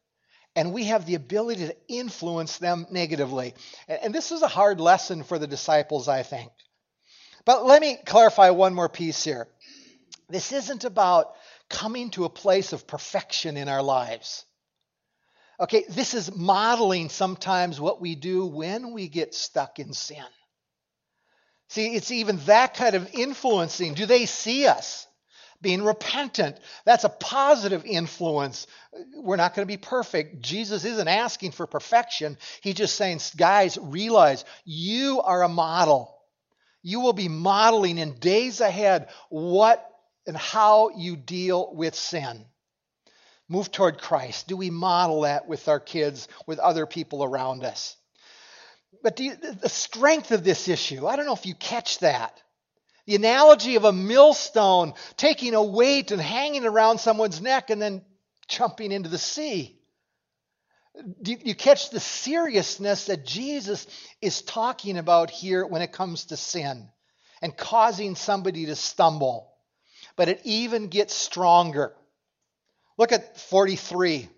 and 0.55 0.75
we 0.75 0.85
have 0.85 1.07
the 1.07 1.15
ability 1.15 1.69
to 1.69 1.77
influence 1.89 2.59
them 2.59 2.87
negatively. 2.91 3.55
And 3.89 4.15
this 4.15 4.31
is 4.31 4.43
a 4.43 4.47
hard 4.47 4.79
lesson 4.79 5.23
for 5.23 5.39
the 5.39 5.47
disciples, 5.47 6.07
I 6.07 6.23
think. 6.23 6.51
But 7.47 7.65
let 7.65 7.81
me 7.81 7.97
clarify 8.05 8.51
one 8.51 8.75
more 8.75 8.91
piece 8.91 9.25
here. 9.25 9.49
This 10.29 10.53
isn't 10.53 10.85
about 10.85 11.35
coming 11.71 12.11
to 12.11 12.27
a 12.27 12.31
place 12.31 12.75
of 12.75 12.87
perfection 12.87 13.57
in 13.57 13.71
our 13.71 13.83
lives. 13.83 14.45
Okay, 15.61 15.85
this 15.89 16.15
is 16.15 16.35
modeling 16.35 17.09
sometimes 17.09 17.81
what 17.81 18.01
we 18.01 18.15
do 18.15 18.47
when 18.47 18.93
we 18.93 19.09
get 19.09 19.35
stuck 19.35 19.79
in 19.79 19.93
sin. 19.93 20.25
See, 21.69 21.95
it's 21.95 22.11
even 22.11 22.39
that 22.47 22.75
kind 22.75 22.95
of 22.95 23.09
influencing. 23.15 23.95
Do 23.95 24.07
they 24.07 24.27
see 24.27 24.67
us? 24.67 25.07
being 25.65 25.83
repentant. 25.83 26.59
That's 26.85 27.03
a 27.03 27.09
positive 27.09 27.85
influence. 27.85 28.69
We're 29.17 29.37
not 29.37 29.57
going 29.57 29.67
to 29.67 29.73
be 29.73 29.79
perfect. 29.79 30.41
Jesus 30.41 30.85
isn't 30.85 31.09
asking 31.09 31.53
for 31.53 31.67
perfection. 31.67 32.37
He's 32.61 32.75
just 32.75 32.95
saying, 32.95 33.21
guys, 33.37 33.77
realize 33.81 34.45
you 34.65 35.23
are 35.23 35.43
a 35.43 35.49
model. 35.49 36.15
You 36.83 37.01
will 37.01 37.15
be 37.15 37.29
modeling 37.29 37.99
in 37.99 38.19
days 38.19 38.61
ahead 38.61 39.09
what 39.31 39.85
and 40.27 40.37
how 40.37 40.91
you 40.91 41.17
deal 41.17 41.75
with 41.75 41.95
sin. 41.95 42.45
Move 43.55 43.71
toward 43.71 43.99
Christ. 44.01 44.49
Do 44.49 44.57
we 44.57 44.71
model 44.71 45.21
that 45.21 45.47
with 45.47 45.69
our 45.69 45.79
kids, 45.79 46.27
with 46.45 46.59
other 46.59 46.87
people 46.87 47.23
around 47.23 47.63
us? 47.63 47.97
But 49.01 49.21
you, 49.21 49.37
the 49.37 49.69
strength 49.69 50.33
of 50.33 50.43
this 50.43 50.67
issue, 50.67 51.07
I 51.07 51.15
don't 51.15 51.25
know 51.25 51.35
if 51.35 51.47
you 51.47 51.55
catch 51.55 52.01
that. 52.01 52.43
The 53.07 53.15
analogy 53.15 53.77
of 53.77 53.85
a 53.85 53.93
millstone 53.93 54.95
taking 55.17 55.55
a 55.55 55.63
weight 55.63 56.11
and 56.11 56.21
hanging 56.21 56.65
around 56.65 56.99
someone's 56.99 57.41
neck 57.41 57.71
and 57.71 57.81
then 57.81 58.03
jumping 58.49 58.91
into 58.91 59.09
the 59.09 59.19
sea. 59.19 59.79
Do 61.23 61.37
you 61.41 61.55
catch 61.55 61.91
the 61.91 62.01
seriousness 62.01 63.07
that 63.07 63.25
Jesus 63.25 63.87
is 64.21 64.43
talking 64.43 64.99
about 64.99 65.31
here 65.31 65.65
when 65.65 65.81
it 65.81 65.93
comes 65.93 66.25
to 66.27 66.37
sin 66.37 66.89
and 67.41 67.57
causing 67.57 68.17
somebody 68.17 68.67
to 68.67 68.75
stumble? 68.75 69.53
But 70.17 70.29
it 70.29 70.41
even 70.43 70.89
gets 70.89 71.15
stronger. 71.15 71.95
Look 72.97 73.13
at 73.13 73.39
43. 73.39 74.29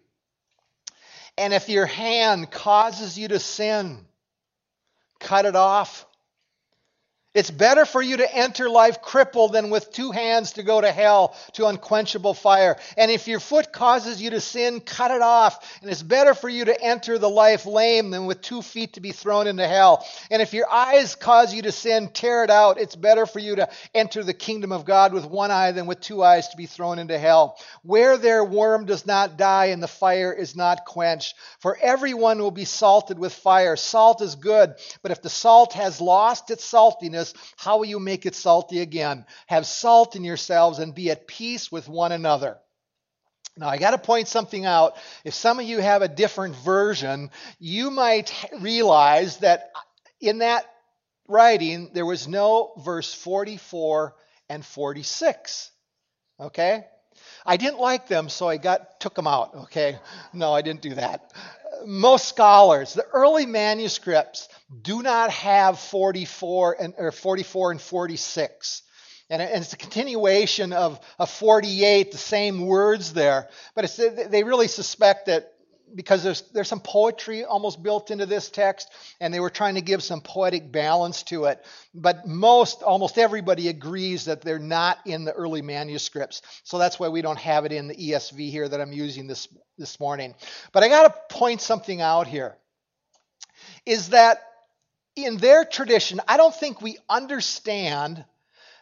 And 1.39 1.53
if 1.53 1.69
your 1.69 1.87
hand 1.87 2.51
causes 2.51 3.19
you 3.19 3.29
to 3.29 3.39
sin, 3.39 4.07
cut 5.21 5.45
it 5.45 5.57
off. 5.57 6.07
It's 7.37 7.51
better 7.51 7.85
for 7.85 8.01
you 8.01 8.17
to 8.17 8.35
enter 8.35 8.71
life 8.71 9.03
crippled 9.03 9.53
than 9.53 9.69
with 9.69 9.93
two 9.93 10.11
hands 10.11 10.53
to 10.53 10.63
go 10.63 10.81
to 10.81 10.91
hell, 10.91 11.37
to 11.53 11.67
unquenchable 11.67 12.33
fire. 12.33 12.79
And 12.97 13.11
if 13.11 13.29
your 13.29 13.41
foot 13.41 13.75
causes 13.75 14.23
you 14.23 14.31
to 14.31 14.41
sin, 14.41 14.81
cut 14.81 15.11
it 15.11 15.21
off. 15.21 15.79
And 15.83 15.91
it's 15.91 16.03
better 16.03 16.33
for 16.33 16.49
you 16.49 16.65
to 16.65 16.83
enter 16.83 17.19
the 17.19 17.29
life 17.29 17.67
lame 17.67 18.11
than 18.11 18.25
with 18.25 18.41
two 18.41 18.63
feet 18.63 18.95
to 18.95 19.01
be 19.01 19.13
thrown 19.13 19.49
into 19.49 19.69
hell. 19.69 20.07
And 20.31 20.41
if 20.41 20.55
your 20.55 20.67
eyes 20.71 21.15
cause 21.15 21.53
you 21.53 21.61
to 21.61 21.73
sin, 21.73 22.09
tear 22.09 22.43
it 22.43 22.49
out. 22.49 22.81
It's 22.81 22.97
better 22.97 23.27
for 23.27 23.39
you 23.39 23.57
to 23.57 23.69
enter 23.95 24.25
the 24.25 24.33
kingdom 24.33 24.73
of 24.73 24.87
God 24.87 25.13
with 25.13 25.27
one 25.27 25.51
eye 25.51 25.73
than 25.73 25.85
with 25.85 26.01
two 26.01 26.23
eyes 26.23 26.49
to 26.49 26.57
be 26.57 26.65
thrown 26.65 26.99
into 26.99 27.19
hell. 27.19 27.59
Where 27.83 28.17
their 28.17 28.45
worm 28.45 28.87
does 28.87 29.05
not 29.05 29.37
die 29.37 29.67
and 29.67 29.83
the 29.83 29.89
fire 29.89 30.33
is 30.33 30.57
not 30.57 30.87
quenched. 30.87 31.35
For 31.59 31.77
everyone 31.83 32.39
will 32.39 32.51
be 32.51 32.65
salted 32.65 33.19
with 33.19 33.35
fire. 33.35 33.77
Salt 33.77 34.23
is 34.23 34.37
good, 34.37 34.75
but 35.03 35.11
if 35.11 35.21
the 35.21 35.29
salt 35.29 35.75
has 35.75 36.01
lost 36.01 36.51
its 36.51 36.65
saltiness, 36.65 37.26
how 37.57 37.79
will 37.79 37.87
you 37.87 38.01
make 38.01 38.27
it 38.27 38.35
salty 38.35 38.81
again? 38.81 39.25
Have 39.47 39.67
salt 39.67 40.17
in 40.17 40.25
yourselves 40.25 40.79
and 40.79 40.95
be 40.95 41.11
at 41.11 41.27
peace 41.27 41.71
with 41.71 41.89
one 41.89 42.13
another. 42.13 42.59
Now, 43.57 43.69
I 43.69 43.79
got 43.79 43.93
to 43.93 43.99
point 43.99 44.29
something 44.29 44.67
out. 44.67 44.97
If 45.25 45.33
some 45.33 45.59
of 45.59 45.67
you 45.67 45.79
have 45.79 46.03
a 46.03 46.09
different 46.09 46.57
version, 46.57 47.31
you 47.59 47.91
might 47.91 48.33
realize 48.61 49.39
that 49.39 49.71
in 50.21 50.39
that 50.39 50.67
writing, 51.27 51.91
there 51.95 52.05
was 52.05 52.29
no 52.29 52.73
verse 52.85 53.15
44 53.15 54.15
and 54.51 54.65
46. 54.65 55.71
Okay? 56.39 56.85
I 57.47 57.57
didn't 57.57 57.81
like 57.81 58.09
them, 58.09 58.29
so 58.29 58.47
I 58.47 58.59
got 58.59 59.01
took 59.01 59.15
them 59.15 59.27
out. 59.27 59.55
Okay? 59.55 59.99
No, 60.35 60.53
I 60.53 60.61
didn't 60.61 60.83
do 60.83 60.95
that 60.95 61.33
most 61.85 62.29
scholars, 62.29 62.95
the 62.95 63.07
early 63.13 63.47
manuscripts 63.47 64.49
do 64.83 65.03
not 65.03 65.31
have 65.31 65.79
44 65.79 66.77
and 66.81 66.95
or 66.99 67.13
44 67.13 67.73
and 67.73 67.81
46. 67.81 68.83
And, 69.29 69.43
it's 69.43 69.73
a 69.73 69.77
continuation 69.77 70.73
of, 70.73 71.01
of 71.19 71.31
48, 71.31 72.13
the 72.13 72.19
same 72.19 72.67
words 72.67 73.13
there. 73.13 73.49
But 73.75 73.99
they 74.31 74.45
really 74.45 74.69
suspect 74.69 75.27
that 75.27 75.53
because 75.95 76.23
there's, 76.23 76.43
there's 76.53 76.69
some 76.69 76.81
poetry 76.81 77.45
almost 77.45 77.83
built 77.83 78.11
into 78.11 78.27
this 78.27 78.51
text, 78.51 78.91
and 79.21 79.33
they 79.33 79.41
were 79.41 79.51
trying 79.51 79.77
to 79.77 79.81
give 79.81 80.03
some 80.03 80.21
poetic 80.21 80.71
balance 80.73 81.23
to 81.25 81.45
it. 81.45 81.65
But 81.95 82.27
most, 82.27 82.83
almost 82.83 83.19
everybody 83.19 83.69
agrees 83.69 84.25
that 84.27 84.43
they're 84.43 84.59
not 84.59 84.99
in 85.07 85.25
the 85.25 85.33
early 85.33 85.63
manuscripts. 85.63 86.43
So 86.65 86.79
that's 86.79 86.99
why 86.99 87.09
we 87.09 87.23
don't 87.23 87.39
have 87.39 87.65
it 87.65 87.73
in 87.73 87.89
the 87.89 87.95
ESV 87.95 88.51
here 88.51 88.69
that 88.69 88.81
I'm 88.81 88.93
using 88.93 89.27
this, 89.27 89.49
this 89.79 90.01
morning. 90.01 90.35
But 90.73 90.83
I 90.83 90.89
got 90.89 91.03
to 91.05 91.35
point 91.35 91.61
something 91.61 92.01
out 92.01 92.27
here 92.27 92.57
is 93.85 94.11
that 94.11 94.43
in 95.15 95.39
their 95.39 95.65
tradition, 95.65 96.21
I 96.29 96.37
don't 96.37 96.55
think 96.55 96.83
we 96.83 96.99
understand 97.09 98.25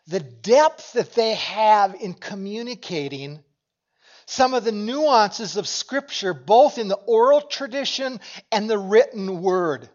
the 0.07 0.21
depth 0.21 0.95
that 0.95 1.15
they 1.15 1.35
have 1.35 1.95
in 1.95 2.13
communicating 2.13 3.43
some 4.26 4.54
of 4.54 4.64
the 4.64 4.73
nuances 4.73 5.57
of 5.57 5.69
Scripture, 5.69 6.35
both 6.35 6.78
in 6.78 6.88
the 6.88 6.97
oral 6.97 7.40
tradition 7.40 8.21
and 8.50 8.69
the 8.69 8.78
written 8.78 9.43
word. 9.43 9.88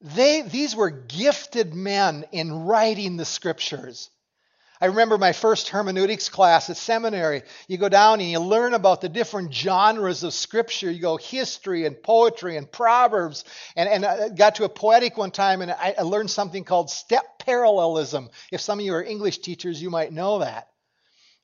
They, 0.00 0.42
these 0.42 0.76
were 0.76 0.90
gifted 0.90 1.74
men 1.74 2.24
in 2.32 2.64
writing 2.64 3.16
the 3.16 3.24
Scriptures. 3.24 4.10
I 4.80 4.86
remember 4.86 5.18
my 5.18 5.32
first 5.32 5.70
hermeneutics 5.70 6.28
class 6.28 6.70
at 6.70 6.76
seminary. 6.76 7.42
You 7.66 7.78
go 7.78 7.88
down 7.88 8.20
and 8.20 8.30
you 8.30 8.38
learn 8.38 8.74
about 8.74 9.00
the 9.00 9.08
different 9.08 9.52
genres 9.52 10.22
of 10.22 10.32
scripture. 10.32 10.90
You 10.90 11.00
go 11.00 11.16
history 11.16 11.84
and 11.84 12.00
poetry 12.00 12.56
and 12.56 12.70
proverbs. 12.70 13.44
And, 13.74 13.88
and 13.88 14.04
I 14.04 14.28
got 14.28 14.56
to 14.56 14.64
a 14.64 14.68
poetic 14.68 15.16
one 15.16 15.32
time 15.32 15.62
and 15.62 15.72
I, 15.72 15.96
I 15.98 16.02
learned 16.02 16.30
something 16.30 16.62
called 16.62 16.90
step 16.90 17.40
parallelism. 17.40 18.30
If 18.52 18.60
some 18.60 18.78
of 18.78 18.84
you 18.84 18.94
are 18.94 19.02
English 19.02 19.38
teachers, 19.38 19.82
you 19.82 19.90
might 19.90 20.12
know 20.12 20.38
that. 20.40 20.68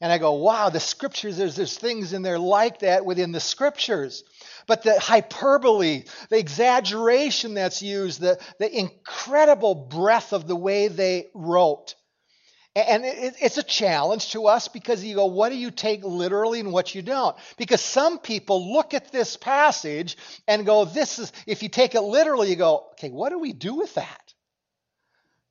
And 0.05 0.13
I 0.13 0.19
go, 0.19 0.35
wow, 0.35 0.69
the 0.69 0.81
scriptures, 0.81 1.39
there's, 1.39 1.57
there's 1.57 1.79
things 1.79 2.13
in 2.13 2.21
there 2.21 2.39
like 2.39 2.81
that 2.81 3.07
within 3.07 3.33
the 3.33 3.41
scriptures. 3.41 4.23
But 4.67 4.83
the 4.83 5.01
hyperbole, 5.01 6.05
the 6.29 6.37
exaggeration 6.39 7.55
that's 7.55 7.81
used, 7.81 8.21
the, 8.21 8.39
the 8.59 8.71
incredible 8.79 9.75
breadth 9.75 10.35
of 10.35 10.47
the 10.47 10.57
way 10.57 10.89
they 10.89 11.31
wrote 11.33 11.95
and 12.77 13.05
it's 13.05 13.57
a 13.57 13.63
challenge 13.63 14.33
to 14.33 14.49
us 14.49 14.67
because 14.67 15.05
you 15.05 15.15
go, 15.15 15.27
what 15.27 15.51
do 15.51 15.57
you 15.57 15.71
take 15.71 16.03
literally 16.03 16.59
and 16.59 16.73
what 16.73 16.93
you 16.93 17.03
don't? 17.03 17.37
Because 17.57 17.81
some 17.81 18.19
people 18.19 18.73
look 18.73 18.95
at 18.95 19.13
this 19.13 19.37
passage 19.37 20.17
and 20.49 20.67
go, 20.67 20.85
this 20.85 21.21
is, 21.21 21.33
if 21.47 21.63
you 21.63 21.69
take 21.69 21.95
it 21.95 22.01
literally, 22.01 22.51
you 22.51 22.57
go, 22.57 22.89
okay, 22.93 23.11
what 23.11 23.31
do 23.31 23.39
we 23.39 23.53
do 23.53 23.77
with 23.77 23.95
that? 23.95 24.24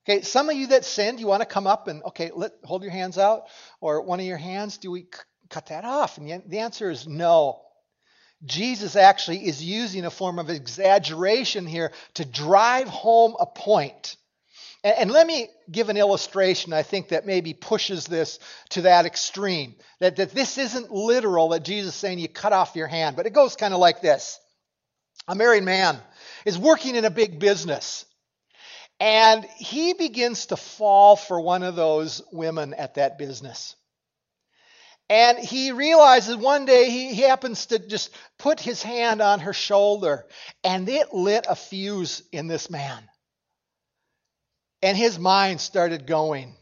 Okay, 0.07 0.21
some 0.21 0.49
of 0.49 0.55
you 0.55 0.67
that 0.67 0.83
sinned, 0.83 1.19
you 1.19 1.27
want 1.27 1.41
to 1.41 1.47
come 1.47 1.65
up 1.65 1.87
and, 1.87 2.03
okay, 2.03 2.31
let, 2.35 2.51
hold 2.65 2.83
your 2.83 2.91
hands 2.91 3.17
out, 3.17 3.43
or 3.79 4.01
one 4.01 4.19
of 4.19 4.25
your 4.25 4.37
hands, 4.37 4.77
do 4.77 4.91
we 4.91 5.01
c- 5.01 5.07
cut 5.49 5.67
that 5.67 5.85
off? 5.85 6.17
And 6.17 6.43
the 6.47 6.59
answer 6.59 6.89
is 6.89 7.07
no. 7.07 7.61
Jesus 8.43 8.97
actually 8.97 9.45
is 9.47 9.63
using 9.63 10.03
a 10.03 10.11
form 10.11 10.39
of 10.39 10.49
exaggeration 10.49 11.65
here 11.65 11.93
to 12.15 12.25
drive 12.25 12.89
home 12.89 13.35
a 13.39 13.45
point. 13.45 14.17
And, 14.83 14.95
and, 14.97 15.11
let 15.11 15.25
me 15.25 15.47
give 15.71 15.87
an 15.87 15.95
illustration, 15.95 16.73
I 16.73 16.83
think, 16.83 17.09
that 17.09 17.25
maybe 17.25 17.53
pushes 17.53 18.05
this 18.05 18.39
to 18.71 18.81
that 18.81 19.05
extreme. 19.05 19.75
That, 20.01 20.17
that 20.17 20.31
this 20.31 20.57
isn't 20.57 20.91
literal, 20.91 21.49
that 21.49 21.63
Jesus 21.63 21.93
is 21.93 21.99
saying 21.99 22.19
you 22.19 22.27
cut 22.27 22.51
off 22.51 22.75
your 22.75 22.87
hand, 22.87 23.15
but 23.15 23.25
it 23.25 23.33
goes 23.33 23.55
kind 23.55 23.73
of 23.73 23.79
like 23.79 24.01
this 24.01 24.37
A 25.29 25.35
married 25.35 25.63
man 25.63 25.97
is 26.43 26.57
working 26.57 26.97
in 26.97 27.05
a 27.05 27.09
big 27.09 27.39
business, 27.39 28.05
and 29.03 29.43
he 29.57 29.91
begins 29.91 30.45
to 30.45 30.55
fall 30.55 31.17
for 31.17 31.41
one 31.41 31.61
of 31.61 31.75
those 31.75 32.21
women 32.31 32.73
at 32.73 32.93
that 32.93 33.17
business. 33.17 33.75
And 35.09 35.37
he 35.37 35.73
realizes 35.73 36.37
one 36.37 36.63
day 36.63 36.89
he, 36.89 37.13
he 37.13 37.23
happens 37.23 37.65
to 37.65 37.79
just 37.79 38.11
put 38.39 38.61
his 38.61 38.81
hand 38.81 39.21
on 39.21 39.41
her 39.41 39.51
shoulder, 39.51 40.25
and 40.63 40.87
it 40.87 41.13
lit 41.13 41.47
a 41.49 41.55
fuse 41.55 42.23
in 42.31 42.47
this 42.47 42.69
man. 42.69 43.03
And 44.81 44.95
his 44.95 45.19
mind 45.19 45.59
started 45.59 46.07
going. 46.07 46.55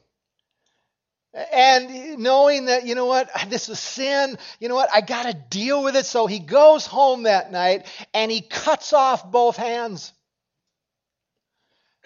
And 1.53 2.17
knowing 2.17 2.65
that, 2.65 2.88
you 2.88 2.95
know 2.95 3.05
what, 3.05 3.29
this 3.50 3.69
is 3.69 3.79
sin, 3.79 4.36
you 4.60 4.67
know 4.67 4.75
what, 4.75 4.89
I 4.91 5.01
got 5.01 5.27
to 5.27 5.33
deal 5.51 5.83
with 5.83 5.95
it. 5.95 6.07
So 6.07 6.25
he 6.25 6.39
goes 6.39 6.88
home 6.88 7.24
that 7.24 7.51
night 7.51 7.86
and 8.15 8.31
he 8.31 8.41
cuts 8.41 8.93
off 8.93 9.29
both 9.31 9.57
hands. 9.57 10.12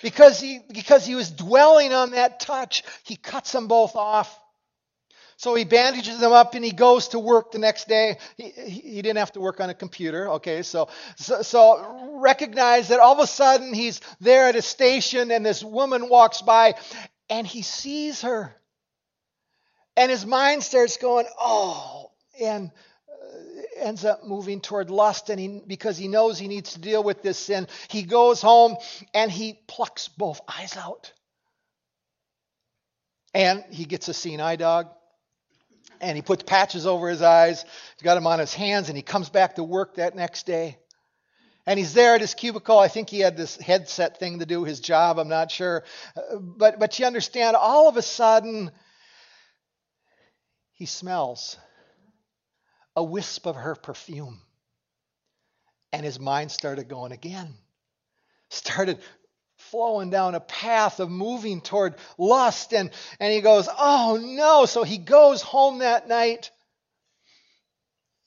Because 0.05 0.39
he, 0.39 0.59
because 0.71 1.03
he 1.03 1.15
was 1.15 1.31
dwelling 1.31 1.91
on 1.91 2.11
that 2.11 2.39
touch, 2.39 2.83
he 3.05 3.15
cuts 3.15 3.51
them 3.51 3.67
both 3.67 3.95
off. 3.95 4.39
So 5.35 5.55
he 5.55 5.63
bandages 5.63 6.19
them 6.19 6.31
up 6.31 6.53
and 6.53 6.63
he 6.63 6.69
goes 6.69 7.07
to 7.07 7.17
work 7.17 7.51
the 7.51 7.57
next 7.57 7.87
day. 7.87 8.19
He, 8.37 8.51
he 8.51 9.01
didn't 9.01 9.17
have 9.17 9.31
to 9.31 9.39
work 9.39 9.59
on 9.59 9.71
a 9.71 9.73
computer, 9.73 10.29
okay? 10.33 10.61
So, 10.61 10.89
so, 11.15 11.41
so 11.41 12.19
recognize 12.19 12.89
that 12.89 12.99
all 12.99 13.13
of 13.13 13.19
a 13.19 13.25
sudden 13.25 13.73
he's 13.73 13.99
there 14.21 14.47
at 14.47 14.55
a 14.55 14.61
station 14.61 15.31
and 15.31 15.43
this 15.43 15.63
woman 15.63 16.07
walks 16.07 16.43
by 16.43 16.75
and 17.27 17.47
he 17.47 17.63
sees 17.63 18.21
her. 18.21 18.55
And 19.97 20.11
his 20.11 20.23
mind 20.23 20.61
starts 20.61 20.97
going, 20.97 21.25
oh, 21.41 22.11
and 22.39 22.69
ends 23.75 24.05
up 24.05 24.23
moving 24.23 24.61
toward 24.61 24.89
lust 24.89 25.29
and 25.29 25.39
he, 25.39 25.61
because 25.67 25.97
he 25.97 26.07
knows 26.07 26.37
he 26.37 26.47
needs 26.47 26.73
to 26.73 26.79
deal 26.79 27.03
with 27.03 27.21
this 27.21 27.37
sin 27.37 27.67
he 27.89 28.03
goes 28.03 28.41
home 28.41 28.75
and 29.13 29.31
he 29.31 29.59
plucks 29.67 30.07
both 30.07 30.41
eyes 30.47 30.75
out 30.77 31.11
and 33.33 33.63
he 33.69 33.85
gets 33.85 34.07
a 34.07 34.13
seeing 34.13 34.39
eye 34.39 34.55
dog 34.55 34.87
and 36.01 36.15
he 36.15 36.21
puts 36.21 36.43
patches 36.43 36.85
over 36.85 37.09
his 37.09 37.21
eyes. 37.21 37.63
He's 37.63 38.03
got 38.03 38.15
them 38.15 38.27
on 38.27 38.39
his 38.39 38.53
hands, 38.53 38.89
and 38.89 38.97
he 38.97 39.01
comes 39.01 39.29
back 39.29 39.55
to 39.55 39.63
work 39.63 39.95
that 39.95 40.15
next 40.15 40.45
day. 40.45 40.77
And 41.65 41.79
he's 41.79 41.93
there 41.93 42.13
at 42.13 42.21
his 42.21 42.35
cubicle. 42.35 42.77
I 42.77 42.87
think 42.87 43.09
he 43.09 43.19
had 43.19 43.35
this 43.35 43.57
headset 43.57 44.19
thing 44.19 44.39
to 44.39 44.45
do 44.45 44.63
his 44.63 44.79
job. 44.79 45.17
I'm 45.17 45.29
not 45.29 45.49
sure. 45.49 45.83
But, 46.39 46.79
but 46.79 46.99
you 46.99 47.05
understand, 47.05 47.55
all 47.55 47.89
of 47.89 47.97
a 47.97 48.03
sudden, 48.03 48.71
he 50.73 50.85
smells 50.85 51.57
a 52.95 53.03
wisp 53.03 53.45
of 53.45 53.55
her 53.55 53.75
perfume. 53.75 54.41
And 55.91 56.05
his 56.05 56.19
mind 56.19 56.51
started 56.51 56.87
going 56.87 57.11
again. 57.11 57.53
Started 58.49 58.99
flowing 59.57 60.09
down 60.09 60.35
a 60.35 60.39
path 60.39 60.99
of 60.99 61.09
moving 61.09 61.61
toward 61.61 61.95
lust. 62.17 62.73
And, 62.73 62.91
and 63.19 63.33
he 63.33 63.41
goes, 63.41 63.69
Oh 63.71 64.19
no. 64.21 64.65
So 64.65 64.83
he 64.83 64.97
goes 64.97 65.41
home 65.41 65.79
that 65.79 66.07
night 66.07 66.51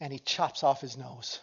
and 0.00 0.12
he 0.12 0.18
chops 0.18 0.62
off 0.62 0.80
his 0.80 0.96
nose. 0.96 1.40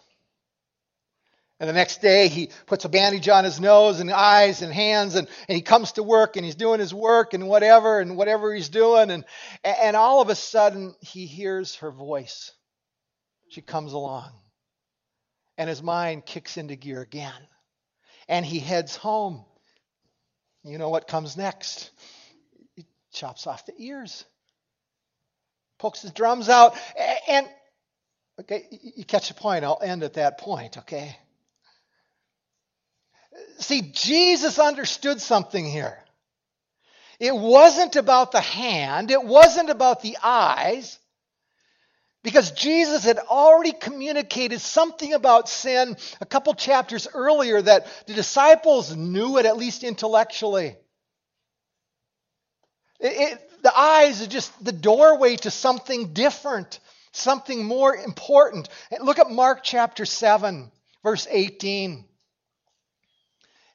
And 1.58 1.68
the 1.70 1.74
next 1.74 2.02
day, 2.02 2.28
he 2.28 2.50
puts 2.66 2.84
a 2.84 2.88
bandage 2.90 3.28
on 3.30 3.44
his 3.44 3.58
nose 3.60 4.00
and 4.00 4.10
eyes 4.10 4.60
and 4.60 4.70
hands, 4.70 5.14
and, 5.14 5.26
and 5.48 5.56
he 5.56 5.62
comes 5.62 5.92
to 5.92 6.02
work 6.02 6.36
and 6.36 6.44
he's 6.44 6.54
doing 6.54 6.80
his 6.80 6.92
work 6.92 7.32
and 7.32 7.48
whatever, 7.48 7.98
and 8.00 8.16
whatever 8.16 8.52
he's 8.52 8.68
doing. 8.68 9.10
And, 9.10 9.24
and 9.64 9.96
all 9.96 10.20
of 10.20 10.28
a 10.28 10.34
sudden, 10.34 10.94
he 11.00 11.24
hears 11.24 11.76
her 11.76 11.90
voice. 11.90 12.52
She 13.56 13.62
comes 13.62 13.94
along. 13.94 14.32
And 15.56 15.66
his 15.66 15.82
mind 15.82 16.26
kicks 16.26 16.58
into 16.58 16.76
gear 16.76 17.00
again. 17.00 17.32
And 18.28 18.44
he 18.44 18.58
heads 18.58 18.96
home. 18.96 19.46
You 20.62 20.76
know 20.76 20.90
what 20.90 21.08
comes 21.08 21.38
next? 21.38 21.90
He 22.74 22.84
chops 23.14 23.46
off 23.46 23.64
the 23.64 23.72
ears, 23.78 24.26
pokes 25.78 26.02
his 26.02 26.10
drums 26.10 26.50
out, 26.50 26.76
and 27.28 27.48
okay, 28.42 28.66
you 28.70 29.06
catch 29.06 29.28
the 29.28 29.34
point. 29.34 29.64
I'll 29.64 29.80
end 29.82 30.02
at 30.02 30.14
that 30.14 30.36
point, 30.36 30.76
okay? 30.76 31.16
See, 33.60 33.90
Jesus 33.90 34.58
understood 34.58 35.18
something 35.18 35.64
here. 35.64 35.96
It 37.18 37.34
wasn't 37.34 37.96
about 37.96 38.32
the 38.32 38.42
hand, 38.42 39.10
it 39.10 39.24
wasn't 39.24 39.70
about 39.70 40.02
the 40.02 40.18
eyes, 40.22 40.98
because 42.26 42.50
Jesus 42.50 43.04
had 43.04 43.20
already 43.20 43.70
communicated 43.70 44.60
something 44.60 45.12
about 45.14 45.48
sin 45.48 45.96
a 46.20 46.26
couple 46.26 46.54
chapters 46.54 47.06
earlier 47.14 47.62
that 47.62 47.86
the 48.08 48.14
disciples 48.14 48.96
knew 48.96 49.38
it, 49.38 49.46
at 49.46 49.56
least 49.56 49.84
intellectually. 49.84 50.76
It, 52.98 53.12
it, 53.12 53.62
the 53.62 53.78
eyes 53.78 54.22
are 54.22 54.26
just 54.26 54.64
the 54.64 54.72
doorway 54.72 55.36
to 55.36 55.52
something 55.52 56.14
different, 56.14 56.80
something 57.12 57.64
more 57.64 57.94
important. 57.94 58.70
Look 59.00 59.20
at 59.20 59.30
Mark 59.30 59.60
chapter 59.62 60.04
7, 60.04 60.72
verse 61.04 61.28
18. 61.30 62.06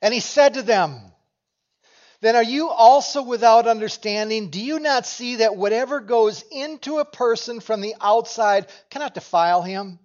And 0.02 0.14
he 0.14 0.20
said 0.20 0.56
to 0.56 0.62
them, 0.62 1.11
then 2.22 2.36
are 2.36 2.44
you 2.44 2.70
also 2.70 3.24
without 3.24 3.68
understanding? 3.68 4.50
Do 4.50 4.62
you 4.62 4.80
not 4.80 5.08
see 5.08 5.38
that 5.38 5.56
whatever 5.56 6.00
goes 6.00 6.44
into 6.52 7.00
a 7.00 7.06
person 7.06 7.60
from 7.60 7.82
the 7.82 7.96
outside 8.00 8.68
cannot 8.92 9.16
defile 9.16 9.64
him? 9.64 10.00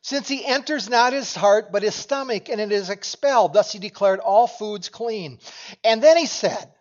Since 0.00 0.26
he 0.26 0.44
enters 0.44 0.88
not 0.88 1.12
his 1.12 1.34
heart, 1.34 1.70
but 1.70 1.82
his 1.82 1.94
stomach, 1.94 2.48
and 2.48 2.60
it 2.60 2.72
is 2.72 2.88
expelled. 2.88 3.52
Thus 3.52 3.72
he 3.72 3.78
declared 3.78 4.20
all 4.20 4.46
foods 4.46 4.88
clean. 4.88 5.38
And 5.84 6.02
then 6.02 6.16
he 6.16 6.24
said, 6.24 6.72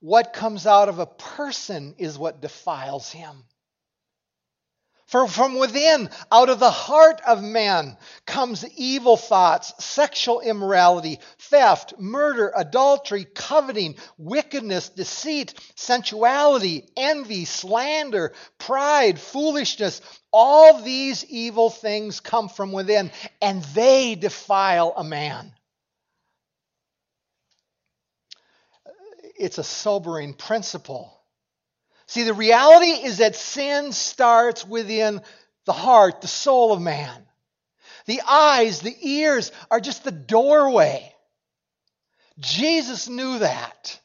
What 0.00 0.34
comes 0.34 0.66
out 0.66 0.90
of 0.90 0.98
a 0.98 1.06
person 1.06 1.94
is 1.96 2.18
what 2.18 2.42
defiles 2.42 3.10
him. 3.10 3.44
For 5.06 5.28
from 5.28 5.54
within, 5.54 6.10
out 6.32 6.48
of 6.48 6.58
the 6.58 6.70
heart 6.70 7.20
of 7.24 7.40
man, 7.40 7.96
comes 8.26 8.64
evil 8.76 9.16
thoughts, 9.16 9.72
sexual 9.84 10.40
immorality, 10.40 11.20
theft, 11.38 11.94
murder, 11.96 12.52
adultery, 12.56 13.24
coveting, 13.24 13.96
wickedness, 14.18 14.88
deceit, 14.88 15.54
sensuality, 15.76 16.88
envy, 16.96 17.44
slander, 17.44 18.32
pride, 18.58 19.20
foolishness. 19.20 20.00
All 20.32 20.82
these 20.82 21.24
evil 21.26 21.70
things 21.70 22.18
come 22.18 22.48
from 22.48 22.72
within, 22.72 23.12
and 23.40 23.62
they 23.62 24.16
defile 24.16 24.92
a 24.96 25.04
man. 25.04 25.52
It's 29.38 29.58
a 29.58 29.64
sobering 29.64 30.34
principle. 30.34 31.15
See, 32.06 32.22
the 32.22 32.34
reality 32.34 32.90
is 32.90 33.18
that 33.18 33.36
sin 33.36 33.92
starts 33.92 34.64
within 34.64 35.20
the 35.64 35.72
heart, 35.72 36.20
the 36.20 36.28
soul 36.28 36.72
of 36.72 36.80
man. 36.80 37.26
The 38.06 38.22
eyes, 38.28 38.80
the 38.80 38.96
ears 39.00 39.50
are 39.70 39.80
just 39.80 40.04
the 40.04 40.12
doorway. 40.12 41.12
Jesus 42.38 43.08
knew 43.08 43.40
that. 43.40 44.00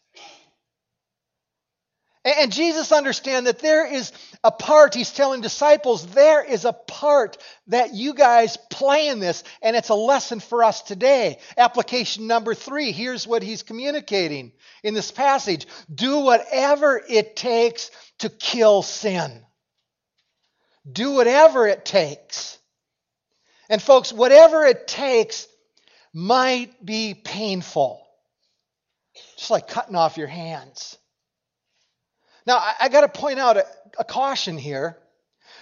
And 2.23 2.51
Jesus 2.51 2.91
understand 2.91 3.47
that 3.47 3.60
there 3.60 3.91
is 3.91 4.12
a 4.43 4.51
part, 4.51 4.93
he's 4.93 5.12
telling 5.12 5.41
disciples, 5.41 6.05
there 6.05 6.43
is 6.43 6.65
a 6.65 6.73
part 6.73 7.38
that 7.67 7.95
you 7.95 8.13
guys 8.13 8.57
play 8.69 9.07
in 9.07 9.19
this, 9.19 9.43
and 9.62 9.75
it's 9.75 9.89
a 9.89 9.95
lesson 9.95 10.39
for 10.39 10.63
us 10.63 10.84
today. 10.84 11.39
Application 11.57 12.27
number 12.27 12.53
three, 12.53 12.91
here's 12.91 13.25
what 13.25 13.41
he's 13.41 13.63
communicating 13.63 14.51
in 14.84 14.93
this 14.93 15.12
passage. 15.12 15.65
Do 15.93 16.19
whatever 16.19 17.01
it 17.10 17.36
takes 17.36 17.89
to 18.19 18.29
kill 18.29 18.84
sin. 18.84 19.43
Do 20.89 21.13
whatever 21.13 21.65
it 21.65 21.86
takes. 21.86 22.60
And 23.67 23.81
folks, 23.81 24.13
whatever 24.13 24.63
it 24.63 24.88
takes 24.88 25.47
might 26.13 26.86
be 26.86 27.15
painful. 27.15 28.05
Just 29.38 29.49
like 29.49 29.67
cutting 29.67 29.95
off 29.95 30.17
your 30.17 30.27
hands. 30.27 30.97
Now, 32.45 32.58
I, 32.58 32.73
I 32.82 32.89
got 32.89 33.01
to 33.01 33.19
point 33.19 33.39
out 33.39 33.58
a, 33.58 33.65
a 33.99 34.04
caution 34.04 34.58
here. 34.58 34.97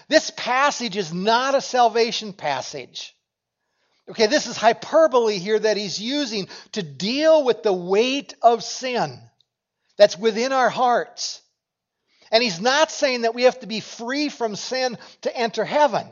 This 0.07 0.31
passage 0.31 0.97
is 0.97 1.13
not 1.13 1.55
a 1.55 1.61
salvation 1.61 2.33
passage. 2.33 3.15
Okay, 4.09 4.25
this 4.25 4.47
is 4.47 4.57
hyperbole 4.57 5.37
here 5.37 5.59
that 5.59 5.77
he's 5.77 6.01
using 6.01 6.47
to 6.71 6.81
deal 6.81 7.43
with 7.43 7.61
the 7.61 7.73
weight 7.73 8.33
of 8.41 8.63
sin 8.63 9.19
that's 9.97 10.17
within 10.17 10.51
our 10.51 10.69
hearts. 10.69 11.41
And 12.31 12.41
he's 12.41 12.59
not 12.59 12.91
saying 12.91 13.21
that 13.21 13.35
we 13.35 13.43
have 13.43 13.59
to 13.59 13.67
be 13.67 13.81
free 13.81 14.29
from 14.29 14.55
sin 14.55 14.97
to 15.21 15.35
enter 15.35 15.63
heaven. 15.63 16.07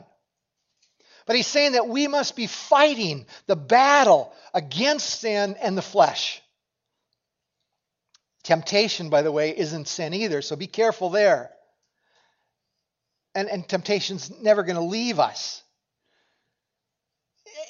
But 1.26 1.36
he's 1.36 1.46
saying 1.46 1.72
that 1.72 1.88
we 1.88 2.06
must 2.06 2.36
be 2.36 2.46
fighting 2.46 3.26
the 3.46 3.56
battle 3.56 4.32
against 4.54 5.20
sin 5.20 5.56
and 5.60 5.76
the 5.76 5.82
flesh. 5.82 6.40
Temptation, 8.42 9.10
by 9.10 9.22
the 9.22 9.32
way, 9.32 9.56
isn't 9.56 9.88
sin 9.88 10.14
either, 10.14 10.42
so 10.42 10.56
be 10.56 10.66
careful 10.66 11.10
there. 11.10 11.50
And, 13.34 13.48
and 13.48 13.68
temptation's 13.68 14.30
never 14.40 14.62
going 14.62 14.76
to 14.76 14.82
leave 14.82 15.18
us. 15.18 15.62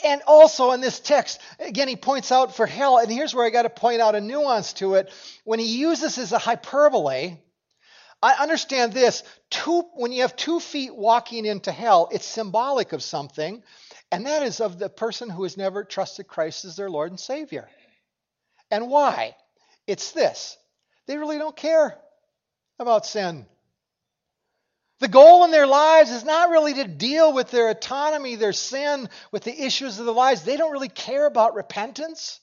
And 0.05 0.23
also 0.27 0.73
in 0.73 0.81
this 0.81 1.01
text, 1.01 1.41
again, 1.59 1.89
he 1.89 1.97
points 1.97 2.31
out 2.31 2.55
for 2.55 2.67
hell, 2.67 2.99
and 2.99 3.11
here's 3.11 3.35
where 3.35 3.47
I 3.47 3.51
got 3.51 3.63
to 3.63 3.71
point 3.71 4.01
out 4.01 4.15
a 4.15 4.21
nuance 4.21 4.75
to 4.75 4.95
it. 4.95 5.13
When 5.45 5.59
he 5.59 5.79
uses 5.79 6.17
this 6.17 6.19
as 6.19 6.33
a 6.33 6.39
hyperbole, 6.39 7.39
I 8.23 8.33
understand 8.35 8.93
this. 8.93 9.23
Two, 9.51 9.83
when 9.95 10.13
you 10.13 10.23
have 10.23 10.37
two 10.37 10.61
feet 10.61 10.95
walking 10.95 11.45
into 11.45 11.73
hell, 11.73 12.09
it's 12.13 12.27
symbolic 12.27 12.93
of 12.93 13.03
something, 13.03 13.63
and 14.13 14.27
that 14.27 14.43
is 14.43 14.61
of 14.61 14.79
the 14.79 14.89
person 14.89 15.31
who 15.31 15.45
has 15.45 15.57
never 15.57 15.85
trusted 15.85 16.27
Christ 16.27 16.65
as 16.65 16.77
their 16.77 16.91
Lord 16.91 17.11
and 17.11 17.21
Savior. 17.21 17.69
And 18.71 18.89
why? 18.89 19.35
It's 19.89 20.13
this 20.13 20.57
they 21.09 21.17
really 21.17 21.39
don't 21.39 21.57
care 21.57 21.99
about 22.79 23.07
sin. 23.07 23.47
The 25.01 25.09
goal 25.09 25.45
in 25.45 25.51
their 25.51 25.67
lives 25.67 26.11
is 26.11 26.25
not 26.25 26.51
really 26.51 26.75
to 26.75 26.85
deal 26.85 27.33
with 27.33 27.51
their 27.51 27.71
autonomy, 27.71 28.35
their 28.35 28.53
sin, 28.53 29.09
with 29.33 29.45
the 29.45 29.65
issues 29.65 29.99
of 29.99 30.05
their 30.05 30.15
lives. 30.15 30.43
They 30.43 30.57
don't 30.57 30.73
really 30.73 30.89
care 30.89 31.25
about 31.25 31.55
repentance. 31.55 32.41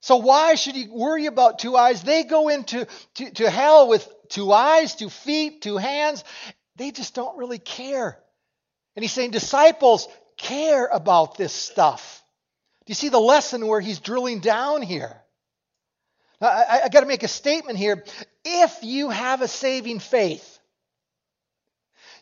So 0.00 0.16
why 0.16 0.54
should 0.54 0.76
you 0.76 0.92
worry 0.92 1.26
about 1.26 1.58
two 1.58 1.74
eyes? 1.74 2.02
They 2.02 2.22
go 2.22 2.48
into 2.48 2.86
to, 3.14 3.30
to 3.32 3.50
hell 3.50 3.88
with 3.88 4.08
two 4.28 4.52
eyes, 4.52 4.94
two 4.94 5.10
feet, 5.10 5.62
two 5.62 5.78
hands. 5.78 6.22
They 6.76 6.90
just 6.92 7.14
don't 7.14 7.38
really 7.38 7.58
care. 7.58 8.18
And 8.94 9.02
he's 9.02 9.12
saying, 9.12 9.30
disciples, 9.32 10.06
care 10.36 10.86
about 10.86 11.36
this 11.36 11.52
stuff. 11.52 12.22
Do 12.84 12.90
you 12.90 12.94
see 12.94 13.08
the 13.08 13.18
lesson 13.18 13.66
where 13.66 13.80
he's 13.80 13.98
drilling 13.98 14.40
down 14.40 14.82
here? 14.82 15.22
I, 16.40 16.80
I 16.84 16.88
got 16.88 17.00
to 17.00 17.06
make 17.06 17.22
a 17.22 17.28
statement 17.28 17.78
here. 17.78 18.04
If 18.44 18.78
you 18.82 19.10
have 19.10 19.42
a 19.42 19.48
saving 19.48 20.00
faith, 20.00 20.58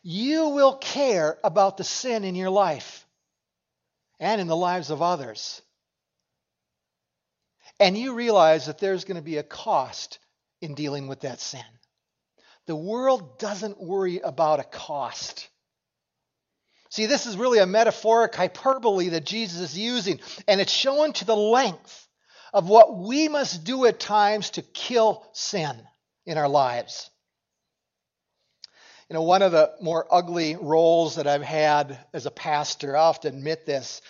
you 0.02 0.50
will 0.50 0.76
care 0.76 1.38
about 1.42 1.76
the 1.76 1.84
sin 1.84 2.24
in 2.24 2.34
your 2.34 2.50
life 2.50 3.06
and 4.20 4.40
in 4.40 4.46
the 4.46 4.56
lives 4.56 4.90
of 4.90 5.02
others. 5.02 5.62
And 7.80 7.98
you 7.98 8.14
realize 8.14 8.66
that 8.66 8.78
there's 8.78 9.04
going 9.04 9.16
to 9.16 9.22
be 9.22 9.38
a 9.38 9.42
cost 9.42 10.18
in 10.60 10.74
dealing 10.74 11.08
with 11.08 11.20
that 11.20 11.40
sin. 11.40 11.64
The 12.66 12.76
world 12.76 13.38
doesn't 13.38 13.82
worry 13.82 14.20
about 14.20 14.60
a 14.60 14.64
cost. 14.64 15.48
See, 16.90 17.06
this 17.06 17.26
is 17.26 17.36
really 17.36 17.58
a 17.58 17.66
metaphoric 17.66 18.34
hyperbole 18.34 19.10
that 19.10 19.26
Jesus 19.26 19.60
is 19.60 19.78
using, 19.78 20.20
and 20.46 20.60
it's 20.60 20.72
shown 20.72 21.12
to 21.14 21.24
the 21.24 21.36
length 21.36 22.03
of 22.54 22.68
what 22.68 22.96
we 22.96 23.28
must 23.28 23.64
do 23.64 23.84
at 23.84 23.98
times 23.98 24.50
to 24.50 24.62
kill 24.62 25.26
sin 25.32 25.76
in 26.24 26.38
our 26.38 26.48
lives. 26.48 27.10
You 29.10 29.14
know, 29.14 29.22
one 29.22 29.42
of 29.42 29.50
the 29.52 29.72
more 29.82 30.06
ugly 30.08 30.56
roles 30.56 31.16
that 31.16 31.26
I've 31.26 31.42
had 31.42 31.98
as 32.14 32.26
a 32.26 32.30
pastor, 32.30 32.96
I 32.96 33.00
often 33.00 33.34
admit 33.34 33.66
this, 33.66 34.00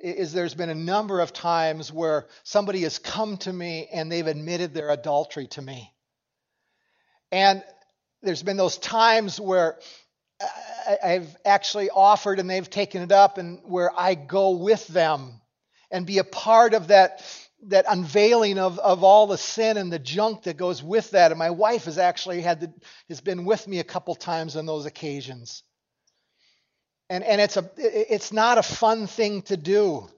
is 0.00 0.32
there's 0.32 0.54
been 0.54 0.70
a 0.70 0.74
number 0.74 1.20
of 1.20 1.34
times 1.34 1.92
where 1.92 2.26
somebody 2.42 2.80
has 2.82 2.98
come 2.98 3.36
to 3.36 3.52
me 3.52 3.86
and 3.92 4.10
they've 4.10 4.26
admitted 4.26 4.72
their 4.72 4.88
adultery 4.88 5.46
to 5.48 5.62
me. 5.62 5.92
And 7.30 7.62
there's 8.22 8.42
been 8.42 8.56
those 8.56 8.78
times 8.78 9.38
where 9.38 9.78
uh, 10.42 10.96
I've 11.04 11.36
actually 11.44 11.90
offered 11.90 12.40
and 12.40 12.48
they've 12.48 12.68
taken 12.68 13.02
it 13.02 13.12
up, 13.12 13.36
and 13.36 13.60
where 13.64 13.92
I 13.94 14.14
go 14.14 14.52
with 14.52 14.86
them 14.88 15.42
and 15.90 16.06
be 16.06 16.18
a 16.18 16.24
part 16.24 16.72
of 16.72 16.88
that 16.88 17.22
that 17.68 17.84
unveiling 17.88 18.58
of, 18.58 18.78
of 18.78 19.04
all 19.04 19.26
the 19.26 19.38
sin 19.38 19.76
and 19.76 19.92
the 19.92 19.98
junk 19.98 20.44
that 20.44 20.56
goes 20.56 20.82
with 20.82 21.10
that. 21.10 21.30
And 21.32 21.38
my 21.38 21.50
wife 21.50 21.84
has 21.84 21.98
actually 21.98 22.40
had 22.40 22.60
the, 22.60 22.72
has 23.08 23.20
been 23.20 23.44
with 23.44 23.66
me 23.68 23.78
a 23.78 23.84
couple 23.84 24.14
times 24.14 24.56
on 24.56 24.66
those 24.66 24.86
occasions. 24.86 25.62
And, 27.08 27.24
and 27.24 27.40
it's, 27.40 27.56
a, 27.56 27.68
it's 27.76 28.32
not 28.32 28.58
a 28.58 28.62
fun 28.62 29.06
thing 29.06 29.42
to 29.42 29.56
do. 29.56 30.08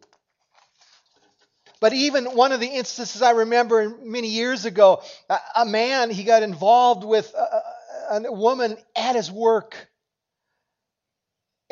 But 1.81 1.95
even 1.95 2.27
one 2.27 2.53
of 2.53 2.61
the 2.61 2.69
instances 2.69 3.23
I 3.23 3.31
remember 3.31 3.97
many 4.03 4.29
years 4.29 4.67
ago, 4.67 5.03
a, 5.57 5.65
man, 5.65 6.11
he 6.11 6.23
got 6.23 6.45
involved 6.45 7.03
with 7.03 7.35
a, 7.35 8.23
a 8.25 8.33
woman 8.33 8.77
at 8.95 9.17
his 9.17 9.33
work. 9.33 9.89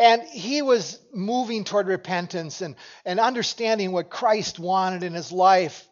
And 0.00 0.22
he 0.22 0.62
was 0.62 0.98
moving 1.12 1.64
toward 1.64 1.86
repentance 1.86 2.62
and, 2.62 2.74
and 3.04 3.20
understanding 3.20 3.92
what 3.92 4.08
Christ 4.08 4.58
wanted 4.58 5.02
in 5.02 5.12
his 5.12 5.30
life. 5.30 5.86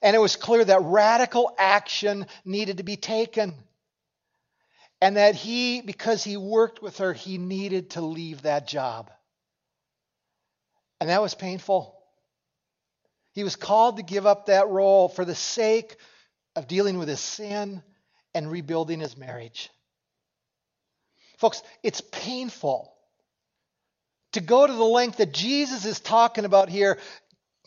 And 0.00 0.16
it 0.16 0.20
was 0.20 0.36
clear 0.36 0.64
that 0.64 0.80
radical 0.80 1.54
action 1.58 2.26
needed 2.46 2.78
to 2.78 2.82
be 2.82 2.96
taken. 2.96 3.52
And 5.02 5.18
that 5.18 5.34
he, 5.34 5.82
because 5.82 6.24
he 6.24 6.38
worked 6.38 6.80
with 6.80 6.96
her, 6.96 7.12
he 7.12 7.36
needed 7.36 7.90
to 7.90 8.00
leave 8.00 8.40
that 8.42 8.66
job. 8.66 9.10
And 10.98 11.10
that 11.10 11.20
was 11.20 11.34
painful. 11.34 11.94
He 13.34 13.44
was 13.44 13.54
called 13.54 13.98
to 13.98 14.02
give 14.02 14.24
up 14.24 14.46
that 14.46 14.68
role 14.68 15.10
for 15.10 15.26
the 15.26 15.34
sake 15.34 15.94
of 16.56 16.68
dealing 16.68 16.96
with 16.98 17.08
his 17.08 17.20
sin 17.20 17.82
and 18.34 18.50
rebuilding 18.50 19.00
his 19.00 19.18
marriage. 19.18 19.68
Folks, 21.36 21.62
it's 21.82 22.00
painful 22.00 22.96
to 24.32 24.40
go 24.40 24.66
to 24.66 24.72
the 24.72 24.84
length 24.84 25.18
that 25.18 25.32
Jesus 25.32 25.84
is 25.84 26.00
talking 26.00 26.44
about 26.44 26.68
here, 26.68 26.98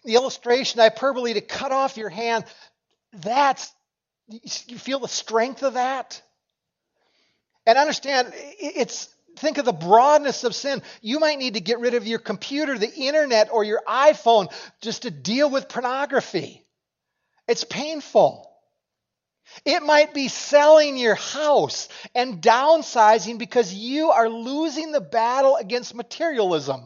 the 0.03 0.15
illustration, 0.15 0.79
hyperbole, 0.79 1.33
to 1.33 1.41
cut 1.41 1.71
off 1.71 1.97
your 1.97 2.09
hand, 2.09 2.45
that's, 3.13 3.71
you 4.27 4.77
feel 4.77 4.99
the 4.99 5.07
strength 5.07 5.63
of 5.63 5.75
that? 5.75 6.21
And 7.65 7.77
understand, 7.77 8.33
it's, 8.33 9.07
think 9.37 9.57
of 9.57 9.65
the 9.65 9.73
broadness 9.73 10.43
of 10.43 10.55
sin. 10.55 10.81
You 11.01 11.19
might 11.19 11.39
need 11.39 11.55
to 11.55 11.61
get 11.61 11.79
rid 11.79 11.93
of 11.93 12.05
your 12.05 12.19
computer, 12.19 12.77
the 12.77 12.93
internet, 12.93 13.49
or 13.51 13.63
your 13.63 13.81
iPhone 13.87 14.51
just 14.81 15.03
to 15.03 15.11
deal 15.11 15.49
with 15.49 15.69
pornography. 15.69 16.65
It's 17.47 17.63
painful. 17.63 18.49
It 19.65 19.83
might 19.83 20.13
be 20.13 20.27
selling 20.27 20.97
your 20.97 21.15
house 21.15 21.89
and 22.15 22.41
downsizing 22.41 23.37
because 23.37 23.73
you 23.73 24.11
are 24.11 24.29
losing 24.29 24.91
the 24.91 25.01
battle 25.01 25.55
against 25.55 25.95
materialism. 25.95 26.81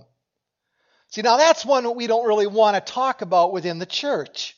See, 1.09 1.21
now 1.21 1.37
that's 1.37 1.65
one 1.65 1.95
we 1.95 2.07
don't 2.07 2.27
really 2.27 2.47
want 2.47 2.75
to 2.75 2.93
talk 2.93 3.21
about 3.21 3.53
within 3.53 3.79
the 3.79 3.85
church. 3.85 4.57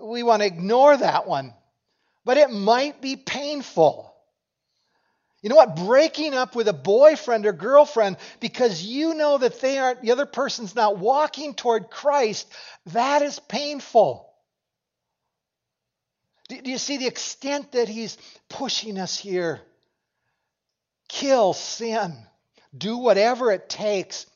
We 0.00 0.22
want 0.22 0.42
to 0.42 0.46
ignore 0.46 0.96
that 0.96 1.26
one. 1.26 1.52
But 2.24 2.38
it 2.38 2.50
might 2.50 3.00
be 3.00 3.16
painful. 3.16 4.14
You 5.42 5.48
know 5.48 5.56
what? 5.56 5.76
Breaking 5.76 6.34
up 6.34 6.54
with 6.54 6.68
a 6.68 6.74
boyfriend 6.74 7.46
or 7.46 7.52
girlfriend 7.52 8.18
because 8.40 8.82
you 8.82 9.14
know 9.14 9.38
that 9.38 9.60
they 9.60 9.78
aren't, 9.78 10.02
the 10.02 10.12
other 10.12 10.26
person's 10.26 10.74
not 10.74 10.98
walking 10.98 11.54
toward 11.54 11.90
Christ, 11.90 12.46
that 12.86 13.22
is 13.22 13.38
painful. 13.38 14.29
Do, 16.50 16.70
you 16.70 16.78
see 16.78 16.96
the 16.96 17.06
extent 17.06 17.72
that 17.72 17.88
he's 17.88 18.18
pushing 18.48 18.98
us 18.98 19.16
here? 19.16 19.60
Kill 21.08 21.52
sin. 21.52 22.16
Do 22.76 22.98
whatever 22.98 23.52
it 23.52 23.68
takes. 23.68 24.26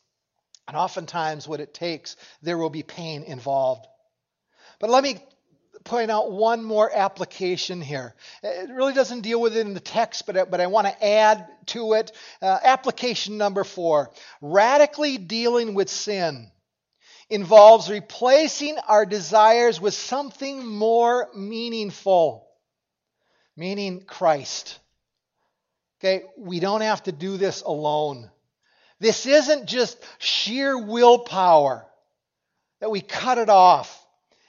And 0.69 0.77
oftentimes, 0.77 1.49
what 1.49 1.61
it 1.61 1.75
takes, 1.75 2.17
there 2.41 2.57
will 2.57 2.71
be 2.71 2.85
pain 2.85 3.25
involved. 3.25 3.87
But 4.79 4.91
let 4.91 5.03
me 5.03 5.19
point 5.83 6.11
out 6.11 6.31
one 6.31 6.63
more 6.63 6.91
application 6.95 7.83
here. 7.83 8.15
It 8.43 8.71
really 8.71 8.95
doesn't 8.95 9.21
deal 9.21 9.41
with 9.41 9.57
it 9.57 9.67
in 9.67 9.75
the 9.75 9.81
text, 9.81 10.25
but, 10.25 10.51
but 10.51 10.61
I 10.61 10.69
want 10.69 10.87
to 10.87 11.05
add 11.05 11.47
to 11.67 11.95
it. 11.95 12.13
Uh, 12.41 12.59
application 12.63 13.39
number 13.39 13.65
four 13.65 14.11
radically 14.41 15.19
dealing 15.19 15.75
with 15.75 15.91
sin 15.91 16.51
involves 17.31 17.91
replacing 17.91 18.79
our 18.89 19.07
desires 19.07 19.81
with 19.81 19.95
something 19.95 20.67
more 20.67 21.29
meaningful, 21.35 22.49
meaning 23.57 24.05
Christ. 24.07 24.79
Okay, 26.01 26.25
we 26.37 26.61
don't 26.61 26.83
have 26.83 27.03
to 27.05 27.13
do 27.13 27.37
this 27.37 27.63
alone. 27.63 28.31
This 29.01 29.27
isn't 29.27 29.67
just 29.67 29.99
sheer 30.19 30.79
willpower 30.79 31.87
that 32.81 32.91
we 32.91 33.01
cut 33.01 33.39
it 33.39 33.49
off. 33.49 34.01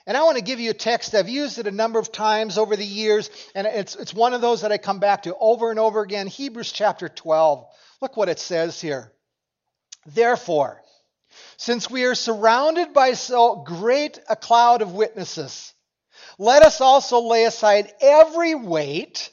And 0.07 0.15
I 0.15 0.23
want 0.23 0.37
to 0.37 0.43
give 0.43 0.59
you 0.59 0.69
a 0.69 0.75
text. 0.75 1.15
I've 1.15 1.29
used 1.29 1.57
it 1.57 1.65
a 1.65 1.71
number 1.71 1.97
of 1.97 2.11
times 2.11 2.57
over 2.57 2.75
the 2.75 2.85
years, 2.85 3.29
and 3.55 3.65
it's, 3.65 3.95
it's 3.95 4.13
one 4.13 4.33
of 4.33 4.41
those 4.41 4.61
that 4.61 4.71
I 4.71 4.77
come 4.77 4.99
back 4.99 5.23
to 5.23 5.35
over 5.35 5.71
and 5.71 5.79
over 5.79 6.01
again. 6.01 6.27
Hebrews 6.27 6.71
chapter 6.71 7.09
12. 7.09 7.65
Look 8.01 8.15
what 8.15 8.29
it 8.29 8.39
says 8.39 8.79
here. 8.79 9.11
Therefore, 10.05 10.83
since 11.57 11.89
we 11.89 12.05
are 12.05 12.15
surrounded 12.15 12.93
by 12.93 13.13
so 13.13 13.57
great 13.57 14.19
a 14.29 14.35
cloud 14.35 14.81
of 14.81 14.93
witnesses, 14.93 15.73
let 16.37 16.63
us 16.63 16.81
also 16.81 17.21
lay 17.21 17.45
aside 17.45 17.91
every 18.01 18.55
weight 18.55 19.29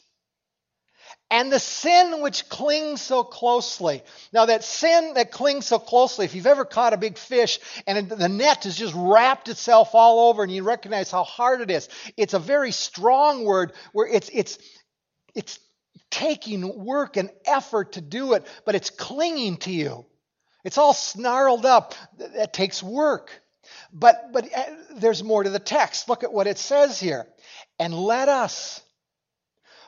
and 1.33 1.51
the 1.51 1.59
sin 1.59 2.21
which 2.21 2.51
clings 2.51 3.01
so 3.01 3.25
closely. 3.25 4.03
Now, 4.35 4.47
that 4.47 4.62
sin 4.62 5.15
that 5.15 5.31
clings 5.31 5.67
so 5.67 5.79
closely, 5.79 6.27
if 6.27 6.35
you've 6.35 6.47
ever 6.47 6.67
caught 6.67 6.93
a 6.93 6.99
big 6.99 7.17
fish 7.17 7.59
and 7.87 8.07
the 8.07 8.29
net 8.29 8.65
has 8.65 8.77
just 8.77 8.93
wrapped 8.95 9.49
itself 9.49 9.95
all 9.95 10.29
over 10.29 10.43
and 10.43 10.53
you 10.53 10.62
recognize 10.62 11.11
how 11.11 11.25
hard 11.25 11.62
it 11.62 11.71
is, 11.71 11.88
it's 12.19 12.35
a 12.35 12.38
very 12.38 12.71
strong 12.71 13.47
word 13.47 13.73
where 13.93 14.07
it's, 14.07 14.31
it's, 14.31 14.59
it's 15.35 15.59
taking 16.11 16.85
work 16.85 17.17
and 17.17 17.31
effort 17.47 17.93
to 17.93 18.03
do 18.03 18.35
it, 18.35 18.47
but 18.67 18.75
it's 18.75 18.91
clinging 18.91 19.57
to 19.57 19.73
you. 19.73 20.05
It's 20.64 20.79
all 20.79 20.94
snarled 20.94 21.66
up. 21.66 21.94
That 22.18 22.53
takes 22.53 22.83
work. 22.83 23.31
But, 23.92 24.33
but 24.33 24.48
uh, 24.57 24.62
there's 24.96 25.22
more 25.22 25.42
to 25.42 25.51
the 25.51 25.59
text. 25.59 26.09
Look 26.09 26.25
at 26.25 26.33
what 26.33 26.46
it 26.46 26.59
says 26.59 26.98
here. 26.98 27.27
And 27.79 27.94
let 27.94 28.29
us 28.29 28.83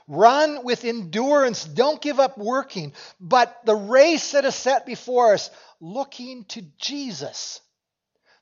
Run 0.07 0.65
with 0.65 0.85
endurance. 0.85 1.65
Don't 1.65 2.01
give 2.01 2.21
up 2.21 2.37
working. 2.37 2.93
But 3.21 3.59
the 3.65 3.75
race 3.75 4.33
that 4.33 4.45
is 4.45 4.55
set 4.55 4.85
before 4.85 5.33
us, 5.33 5.51
looking 5.81 6.45
to 6.47 6.63
Jesus, 6.79 7.61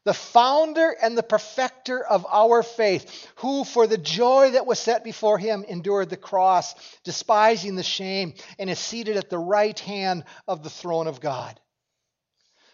the 0.05 0.15
founder 0.15 0.95
and 1.01 1.17
the 1.17 1.23
perfecter 1.23 2.05
of 2.05 2.27
our 2.29 2.65
faith, 2.65 3.29
who 3.37 3.63
for 3.63 3.87
the 3.87 3.99
joy 3.99 4.51
that 4.53 4.67
was 4.67 4.81
set 4.81 5.05
before 5.05 5.39
him 5.39 5.65
endured 5.69 6.11
the 6.11 6.17
cross, 6.17 6.75
despising 7.05 7.77
the 7.77 7.85
shame, 7.85 8.35
and 8.59 8.69
is 8.69 8.81
seated 8.81 9.17
at 9.17 9.31
the 9.31 9.39
right 9.39 9.79
hand 9.79 10.25
of 10.49 10.65
the 10.65 10.71
throne 10.71 11.07
of 11.07 11.21
God. 11.21 11.61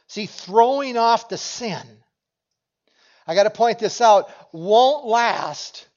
See, 0.08 0.26
throwing 0.26 0.96
off 0.96 1.28
the 1.28 1.38
sin, 1.38 1.86
I 3.26 3.34
got 3.34 3.44
to 3.44 3.50
point 3.50 3.78
this 3.78 4.00
out, 4.00 4.30
won't 4.52 5.06
last 5.06 5.88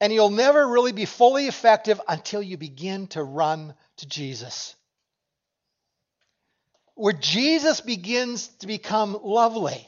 and 0.00 0.12
you'll 0.12 0.30
never 0.30 0.66
really 0.66 0.92
be 0.92 1.04
fully 1.04 1.46
effective 1.46 2.00
until 2.06 2.42
you 2.42 2.56
begin 2.56 3.06
to 3.08 3.22
run 3.22 3.74
to 3.98 4.08
Jesus. 4.08 4.74
Where 6.94 7.12
Jesus 7.12 7.80
begins 7.80 8.48
to 8.58 8.66
become 8.66 9.18
lovely, 9.22 9.86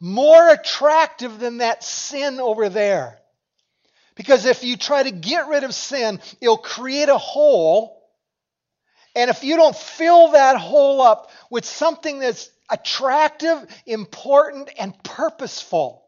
more 0.00 0.48
attractive 0.48 1.38
than 1.38 1.58
that 1.58 1.84
sin 1.84 2.40
over 2.40 2.68
there. 2.68 3.18
Because 4.14 4.44
if 4.44 4.62
you 4.62 4.76
try 4.76 5.02
to 5.02 5.10
get 5.10 5.48
rid 5.48 5.64
of 5.64 5.74
sin, 5.74 6.20
it'll 6.40 6.58
create 6.58 7.08
a 7.08 7.18
hole. 7.18 8.01
And 9.14 9.30
if 9.30 9.44
you 9.44 9.56
don't 9.56 9.76
fill 9.76 10.32
that 10.32 10.56
hole 10.56 11.02
up 11.02 11.30
with 11.50 11.64
something 11.64 12.18
that's 12.18 12.50
attractive, 12.70 13.66
important, 13.84 14.70
and 14.78 14.94
purposeful, 15.02 16.04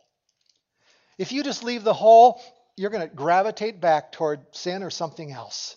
if 1.18 1.32
you 1.32 1.42
just 1.42 1.62
leave 1.62 1.84
the 1.84 1.92
hole, 1.92 2.40
you're 2.76 2.90
going 2.90 3.08
to 3.08 3.14
gravitate 3.14 3.80
back 3.80 4.12
toward 4.12 4.40
sin 4.52 4.82
or 4.82 4.90
something 4.90 5.30
else. 5.30 5.76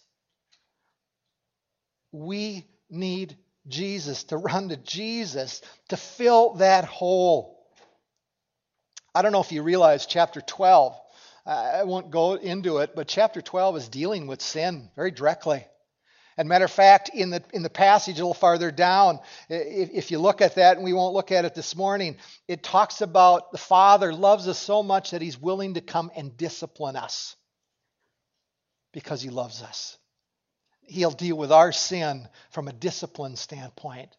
We 2.12 2.66
need 2.90 3.38
Jesus, 3.68 4.24
to 4.26 4.38
run 4.38 4.70
to 4.70 4.78
Jesus, 4.78 5.62
to 5.90 5.98
fill 5.98 6.54
that 6.56 6.86
hole. 6.86 7.62
I 9.14 9.22
don't 9.22 9.34
know 9.34 9.42
if 9.42 9.52
you 9.52 9.62
realize 9.64 10.06
chapter 10.06 10.40
12, 10.40 10.96
I 11.46 11.84
won't 11.84 12.12
go 12.12 12.34
into 12.36 12.78
it, 12.80 12.96
but 12.96 13.08
chapter 13.08 13.42
12 13.42 13.78
is 13.78 13.90
dealing 13.90 14.28
with 14.28 14.42
sin 14.42 14.90
very 14.96 15.12
directly. 15.12 15.66
And 16.38 16.48
matter 16.48 16.66
of 16.66 16.72
fact, 16.72 17.10
in 17.10 17.32
the 17.32 17.44
in 17.52 17.64
the 17.64 17.70
passage 17.70 18.16
a 18.16 18.22
little 18.22 18.34
farther 18.36 18.70
down, 18.70 19.20
if, 19.50 19.90
if, 19.92 20.12
you 20.12 20.20
look 20.20 20.42
at 20.42 20.56
that, 20.56 20.78
and 20.78 20.86
we 20.86 20.94
won't 20.94 21.16
look 21.16 21.32
at 21.32 21.46
it 21.46 21.56
this 21.56 21.76
morning, 21.76 22.18
it 22.48 22.62
talks 22.62 23.02
about 23.02 23.52
the 23.52 23.58
Father 23.58 24.14
loves 24.14 24.48
us 24.48 24.60
so 24.60 24.84
much 24.84 25.12
that 25.12 25.22
He's 25.22 25.40
willing 25.40 25.74
to 25.74 25.82
come 25.82 26.12
and 26.16 26.38
discipline 26.38 26.96
us 26.96 27.36
because 28.94 29.22
He 29.22 29.32
loves 29.32 29.64
us. 29.64 29.98
He'll 30.88 31.12
deal 31.12 31.36
with 31.36 31.52
our 31.52 31.72
sin 31.72 32.28
from 32.52 32.68
a 32.68 32.74
discipline 32.74 33.36
standpoint. 33.36 34.16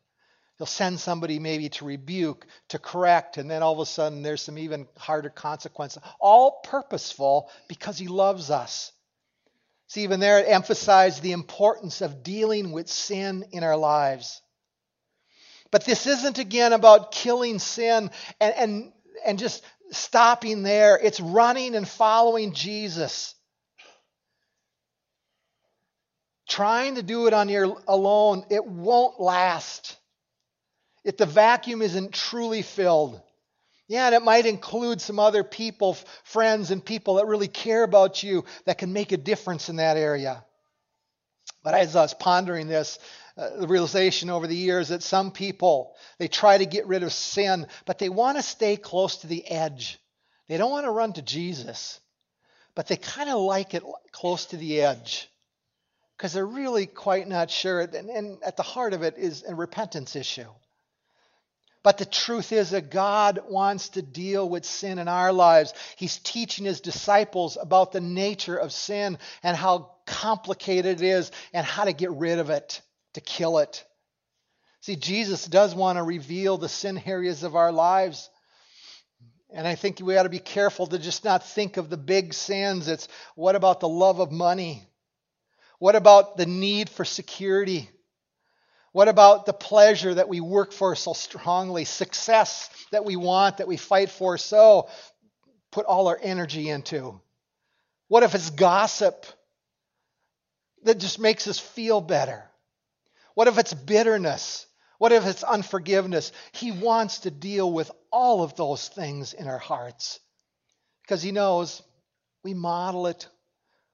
He'll 0.59 0.66
send 0.66 0.98
somebody 0.98 1.38
maybe 1.38 1.68
to 1.68 1.85
rebuke, 1.85 2.44
to 2.70 2.81
correct, 2.81 3.38
and 3.38 3.48
then 3.48 3.62
all 3.62 3.74
of 3.74 3.78
a 3.78 3.87
sudden 3.87 4.22
there's 4.22 4.42
some 4.42 4.59
even 4.59 4.88
harder 4.96 5.31
consequences. 5.31 6.02
All 6.18 6.61
purposeful 6.64 7.48
because 7.68 7.96
He 7.96 8.09
loves 8.09 8.50
us. 8.50 8.90
See, 9.88 10.03
even 10.03 10.20
there, 10.20 10.38
it 10.38 10.46
emphasized 10.46 11.22
the 11.22 11.33
importance 11.33 12.03
of 12.03 12.22
dealing 12.22 12.72
with 12.72 12.88
sin 12.88 13.46
in 13.53 13.64
our 13.64 13.77
lives. 13.77 14.42
But 15.70 15.85
this 15.85 16.07
isn't, 16.07 16.38
again, 16.38 16.72
about 16.72 17.11
killing 17.11 17.59
sin 17.59 18.11
and, 18.40 18.55
and, 18.55 18.92
and 19.24 19.38
just 19.38 19.64
stopping 19.90 20.62
there. 20.62 20.98
It's 21.03 21.20
running 21.20 21.74
and 21.74 21.88
following 21.88 22.53
Jesus. 22.53 23.35
Trying 26.48 26.96
to 26.96 27.03
do 27.03 27.27
it 27.27 27.33
on 27.33 27.48
your 27.48 27.77
alone, 27.87 28.44
it 28.51 28.66
won't 28.66 29.20
last. 29.20 29.96
If 31.03 31.16
the 31.16 31.27
vacuum 31.27 31.81
isn't 31.81 32.12
truly 32.12 32.61
filled. 32.61 33.22
Yeah, 33.88 34.07
and 34.07 34.14
it 34.14 34.22
might 34.22 34.44
include 34.44 35.01
some 35.01 35.18
other 35.18 35.42
people, 35.42 35.96
friends, 36.22 36.70
and 36.70 36.85
people 36.85 37.14
that 37.14 37.27
really 37.27 37.48
care 37.48 37.83
about 37.83 38.22
you 38.22 38.44
that 38.66 38.77
can 38.77 38.92
make 38.92 39.12
a 39.12 39.16
difference 39.16 39.70
in 39.70 39.77
that 39.77 39.96
area. 39.96 40.44
But 41.64 41.74
as 41.74 41.96
I 41.96 42.03
was 42.03 42.14
pondering 42.14 42.68
this, 42.68 42.98
uh, 43.38 43.57
the 43.61 43.66
realization 43.66 44.29
over 44.29 44.46
the 44.46 44.57
years 44.57 44.88
that 44.88 45.03
some 45.03 45.31
people, 45.31 45.96
they 46.18 46.29
try 46.29 46.59
to 46.59 46.66
get 46.66 46.87
rid 46.87 47.03
of 47.03 47.12
sin, 47.12 47.66
but 47.87 47.98
they 47.98 48.11
want 48.11 48.37
to 48.37 48.42
stay 48.42 48.77
close 48.77 49.18
to 49.18 49.27
the 49.27 49.46
edge. 49.51 49.98
They 50.48 50.59
don't 50.59 50.70
want 50.70 50.85
to 50.85 50.90
run 50.90 51.14
to 51.14 51.22
Jesus, 51.22 51.98
but 52.74 52.88
they 52.88 52.96
kind 52.96 53.31
of 53.31 53.40
like 53.40 53.72
it 53.72 53.83
close 54.12 54.46
to 54.46 54.59
the 54.59 54.83
edge 54.83 55.31
because 56.16 56.35
they're 56.35 56.44
really 56.44 56.87
quite 56.87 57.27
not 57.27 57.51
sure. 57.51 57.81
And, 57.81 57.94
and 58.11 58.42
at 58.42 58.57
the 58.57 58.62
heart 58.62 58.92
of 58.92 59.03
it 59.03 59.16
is 59.16 59.44
a 59.44 59.55
repentance 59.55 60.14
issue. 60.14 60.48
But 61.82 61.98
the 61.98 62.04
truth 62.04 62.52
is 62.52 62.70
that 62.70 62.90
God 62.90 63.40
wants 63.48 63.90
to 63.90 64.02
deal 64.02 64.48
with 64.48 64.64
sin 64.64 64.98
in 64.98 65.08
our 65.08 65.32
lives. 65.32 65.72
He's 65.96 66.18
teaching 66.18 66.64
his 66.64 66.80
disciples 66.80 67.56
about 67.60 67.92
the 67.92 68.00
nature 68.00 68.56
of 68.56 68.72
sin 68.72 69.18
and 69.42 69.56
how 69.56 69.92
complicated 70.06 71.00
it 71.00 71.06
is 71.06 71.30
and 71.52 71.64
how 71.64 71.84
to 71.84 71.92
get 71.92 72.10
rid 72.10 72.40
of 72.40 72.50
it, 72.50 72.82
to 73.14 73.20
kill 73.20 73.58
it. 73.58 73.84
See, 74.80 74.96
Jesus 74.96 75.46
does 75.46 75.74
want 75.74 75.98
to 75.98 76.02
reveal 76.02 76.56
the 76.56 76.68
sin 76.68 77.00
areas 77.04 77.42
of 77.42 77.54
our 77.54 77.72
lives. 77.72 78.28
And 79.50 79.66
I 79.66 79.74
think 79.74 80.00
we 80.00 80.16
ought 80.16 80.24
to 80.24 80.28
be 80.28 80.38
careful 80.38 80.86
to 80.88 80.98
just 80.98 81.24
not 81.24 81.46
think 81.46 81.76
of 81.76 81.90
the 81.90 81.96
big 81.96 82.34
sins. 82.34 82.88
It's 82.88 83.08
what 83.34 83.54
about 83.54 83.80
the 83.80 83.88
love 83.88 84.20
of 84.20 84.30
money? 84.32 84.86
What 85.78 85.94
about 85.94 86.36
the 86.36 86.46
need 86.46 86.90
for 86.90 87.04
security? 87.04 87.88
What 88.98 89.06
about 89.06 89.46
the 89.46 89.52
pleasure 89.52 90.12
that 90.12 90.28
we 90.28 90.40
work 90.40 90.72
for 90.72 90.96
so 90.96 91.12
strongly, 91.12 91.84
success 91.84 92.68
that 92.90 93.04
we 93.04 93.14
want, 93.14 93.58
that 93.58 93.68
we 93.68 93.76
fight 93.76 94.11
for 94.11 94.37
so, 94.37 94.88
put 95.70 95.87
all 95.87 96.08
our 96.08 96.18
energy 96.20 96.68
into? 96.68 97.20
What 98.08 98.24
if 98.24 98.34
it's 98.34 98.50
gossip 98.50 99.24
that 100.82 100.98
just 100.98 101.20
makes 101.20 101.46
us 101.46 101.61
feel 101.61 102.00
better? 102.00 102.42
What 103.34 103.46
if 103.46 103.56
it's 103.56 103.72
bitterness? 103.72 104.66
What 104.98 105.12
if 105.12 105.24
it's 105.26 105.44
unforgiveness? 105.44 106.32
He 106.50 106.72
wants 106.72 107.20
to 107.20 107.30
deal 107.30 107.72
with 107.72 107.92
all 108.11 108.42
of 108.42 108.56
those 108.56 108.88
things 108.88 109.32
in 109.32 109.46
our 109.46 109.58
hearts 109.58 110.18
because 111.02 111.22
He 111.22 111.30
knows 111.30 111.82
we 112.42 112.52
model 112.52 113.06
it 113.06 113.28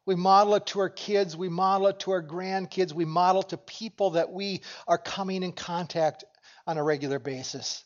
we 0.06 0.14
model 0.14 0.54
it 0.56 0.66
to 0.66 0.80
our 0.80 0.90
kids. 0.90 1.36
We 1.36 1.48
model 1.48 1.86
it 1.88 2.00
to 2.00 2.12
our 2.12 2.22
grandkids. 2.22 2.92
We 2.92 3.04
model 3.04 3.42
to 3.44 3.56
people 3.56 4.10
that 4.10 4.30
we 4.30 4.62
are 4.86 4.98
coming 4.98 5.42
in 5.42 5.52
contact 5.52 6.24
on 6.66 6.76
a 6.78 6.82
regular 6.82 7.18
basis. 7.18 7.82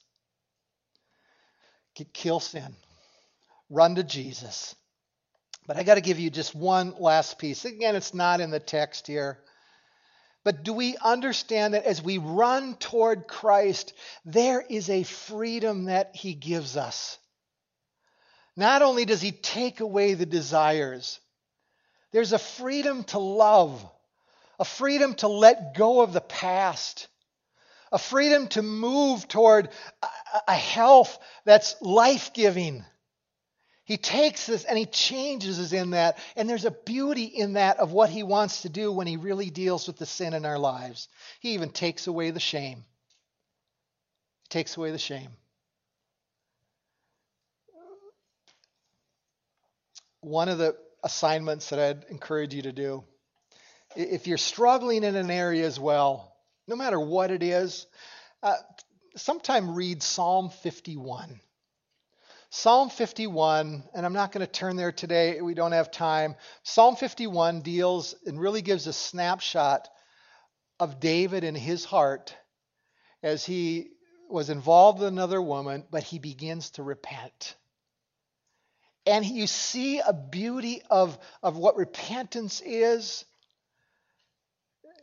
Kill 2.12 2.40
sin. 2.40 2.76
Run 3.70 3.96
to 3.96 4.04
Jesus. 4.04 4.74
But 5.66 5.76
I 5.76 5.83
got 5.83 5.96
to 5.96 6.00
give 6.00 6.18
you 6.18 6.31
just 6.31 6.54
one 6.54 6.94
last 6.98 7.38
piece. 7.38 7.64
Again, 7.64 7.94
it's 7.94 8.14
not 8.14 8.40
in 8.40 8.50
the 8.50 8.61
text 8.61 9.07
here. 9.07 9.38
But 10.44 10.62
do 10.62 10.72
we 10.72 10.96
understand 10.96 11.74
that 11.74 11.85
as 11.85 12.02
we 12.02 12.18
run 12.18 12.76
toward 12.76 13.26
Christ, 13.28 13.92
there 14.24 14.61
is 14.62 14.88
a 14.88 15.02
freedom 15.02 15.85
that 15.85 16.14
He 16.14 16.35
gives 16.35 16.76
us? 16.76 17.18
Not 18.57 18.83
only 18.83 19.04
does 19.04 19.20
He 19.20 19.33
take 19.33 19.81
away 19.81 20.14
the 20.14 20.24
desires, 20.24 21.20
there's 22.12 22.33
a 22.33 22.38
freedom 22.38 23.05
to 23.05 23.18
love, 23.18 23.87
a 24.59 24.64
freedom 24.64 25.14
to 25.16 25.29
let 25.29 25.77
go 25.77 26.01
of 26.01 26.12
the 26.12 26.21
past, 26.21 27.09
a 27.92 27.99
freedom 27.99 28.49
to 28.49 28.62
move 28.62 29.29
toward 29.29 29.68
a 30.47 30.55
health 30.55 31.18
that's 31.44 31.77
life 31.81 32.33
giving. 32.33 32.85
He 33.85 33.97
takes 33.97 34.47
this 34.47 34.64
and 34.64 34.77
he 34.77 34.85
changes 34.85 35.59
us 35.59 35.73
in 35.73 35.90
that. 35.90 36.18
And 36.37 36.49
there's 36.49 36.66
a 36.66 36.71
beauty 36.71 37.25
in 37.25 37.55
that 37.55 37.79
of 37.79 37.92
what 37.92 38.11
he 38.11 38.23
wants 38.23 38.62
to 38.62 38.68
do 38.68 38.92
when 38.92 39.07
he 39.07 39.16
really 39.16 39.49
deals 39.49 39.87
with 39.87 39.97
the 39.97 40.05
sin 40.05 40.35
in 40.35 40.44
our 40.44 40.59
lives. 40.59 41.09
He 41.40 41.53
even 41.53 41.71
takes 41.71 42.07
away 42.07 42.31
the 42.31 42.40
shame. 42.40 42.85
He 44.42 44.49
takes 44.51 44.77
away 44.77 44.90
the 44.90 44.99
shame. 44.99 45.31
One 50.21 50.51
of 50.51 50.59
the 50.59 50.77
assignments 51.02 51.70
that 51.70 51.78
I'd 51.78 52.04
encourage 52.11 52.54
you 52.54 52.62
to 52.62 52.72
do, 52.72 53.04
if 53.96 54.26
you're 54.26 54.38
struggling 54.38 55.04
in 55.04 55.16
an 55.16 55.30
area 55.30 55.66
as 55.66 55.78
well, 55.78 56.34
no 56.66 56.76
matter 56.76 57.00
what 57.00 57.30
it 57.30 57.42
is, 57.42 57.87
uh, 58.42 58.56
sometime 59.16 59.74
read 59.74 60.02
Psalm 60.02 60.50
51. 60.50 61.40
Psalm 62.50 62.88
51, 62.88 63.84
and 63.94 64.06
I'm 64.06 64.14
not 64.14 64.32
going 64.32 64.44
to 64.46 64.50
turn 64.50 64.76
there 64.76 64.92
today, 64.92 65.40
we 65.42 65.54
don't 65.54 65.72
have 65.72 65.90
time. 65.90 66.34
Psalm 66.62 66.96
51 66.96 67.61
deals 67.61 68.14
and 68.24 68.40
really 68.40 68.62
gives 68.62 68.87
a 68.87 68.92
snapshot 68.92 69.88
of 70.80 70.98
David 70.98 71.44
and 71.44 71.56
his 71.56 71.84
heart 71.84 72.34
as 73.22 73.44
he 73.44 73.90
was 74.30 74.48
involved 74.48 75.00
with 75.00 75.08
another 75.08 75.42
woman, 75.42 75.84
but 75.90 76.02
he 76.02 76.18
begins 76.18 76.70
to 76.70 76.82
repent. 76.82 77.56
And 79.09 79.25
you 79.25 79.47
see 79.47 80.01
a 80.01 80.12
beauty 80.12 80.83
of, 80.90 81.18
of 81.42 81.57
what 81.57 81.77
repentance 81.77 82.62
is 82.64 83.25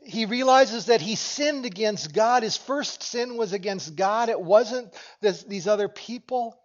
he 0.06 0.26
realizes 0.26 0.86
that 0.86 1.02
he 1.02 1.16
sinned 1.16 1.66
against 1.66 2.14
God. 2.14 2.44
His 2.44 2.56
first 2.56 3.02
sin 3.02 3.38
was 3.38 3.54
against 3.54 3.96
God, 3.96 4.30
it 4.30 4.40
wasn't 4.40 4.94
this, 5.20 5.44
these 5.44 5.68
other 5.68 5.90
people. 5.90 6.56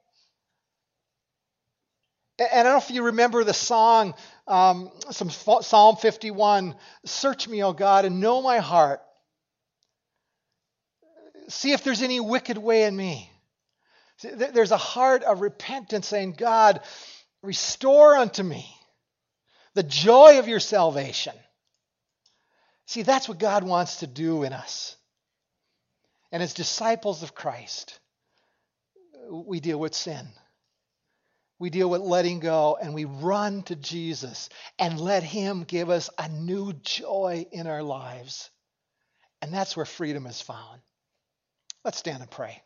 And 2.38 2.48
I 2.52 2.62
don't 2.62 2.72
know 2.72 2.78
if 2.78 2.90
you 2.90 3.04
remember 3.04 3.44
the 3.44 3.54
song, 3.54 4.14
um, 4.46 4.90
some 5.10 5.30
Psalm 5.30 5.96
51 5.96 6.74
Search 7.04 7.48
me, 7.48 7.62
O 7.62 7.72
God, 7.72 8.04
and 8.04 8.20
know 8.20 8.40
my 8.40 8.58
heart. 8.58 9.02
See 11.48 11.72
if 11.72 11.82
there's 11.82 12.02
any 12.02 12.20
wicked 12.20 12.56
way 12.56 12.84
in 12.84 12.96
me. 12.96 13.30
There's 14.22 14.70
a 14.70 14.76
heart 14.76 15.22
of 15.22 15.40
repentance 15.40 16.06
saying, 16.06 16.34
God, 16.36 16.80
restore 17.42 18.16
unto 18.16 18.42
me 18.42 18.66
the 19.74 19.82
joy 19.82 20.38
of 20.38 20.48
your 20.48 20.60
salvation. 20.60 21.34
See, 22.86 23.02
that's 23.02 23.28
what 23.28 23.38
God 23.38 23.64
wants 23.64 23.96
to 23.96 24.06
do 24.06 24.42
in 24.42 24.52
us. 24.52 24.96
And 26.32 26.42
as 26.42 26.54
disciples 26.54 27.22
of 27.22 27.34
Christ, 27.34 27.98
we 29.30 29.60
deal 29.60 29.78
with 29.78 29.94
sin. 29.94 30.26
We 31.58 31.70
deal 31.70 31.90
with 31.90 32.00
letting 32.00 32.40
go 32.40 32.78
and 32.80 32.94
we 32.94 33.04
run 33.04 33.62
to 33.64 33.76
Jesus 33.76 34.48
and 34.78 34.98
let 34.98 35.22
Him 35.22 35.64
give 35.64 35.90
us 35.90 36.08
a 36.18 36.28
new 36.28 36.72
joy 36.72 37.46
in 37.52 37.66
our 37.66 37.82
lives. 37.82 38.50
And 39.42 39.52
that's 39.52 39.76
where 39.76 39.86
freedom 39.86 40.26
is 40.26 40.40
found. 40.40 40.80
Let's 41.84 41.98
stand 41.98 42.22
and 42.22 42.30
pray. 42.30 42.62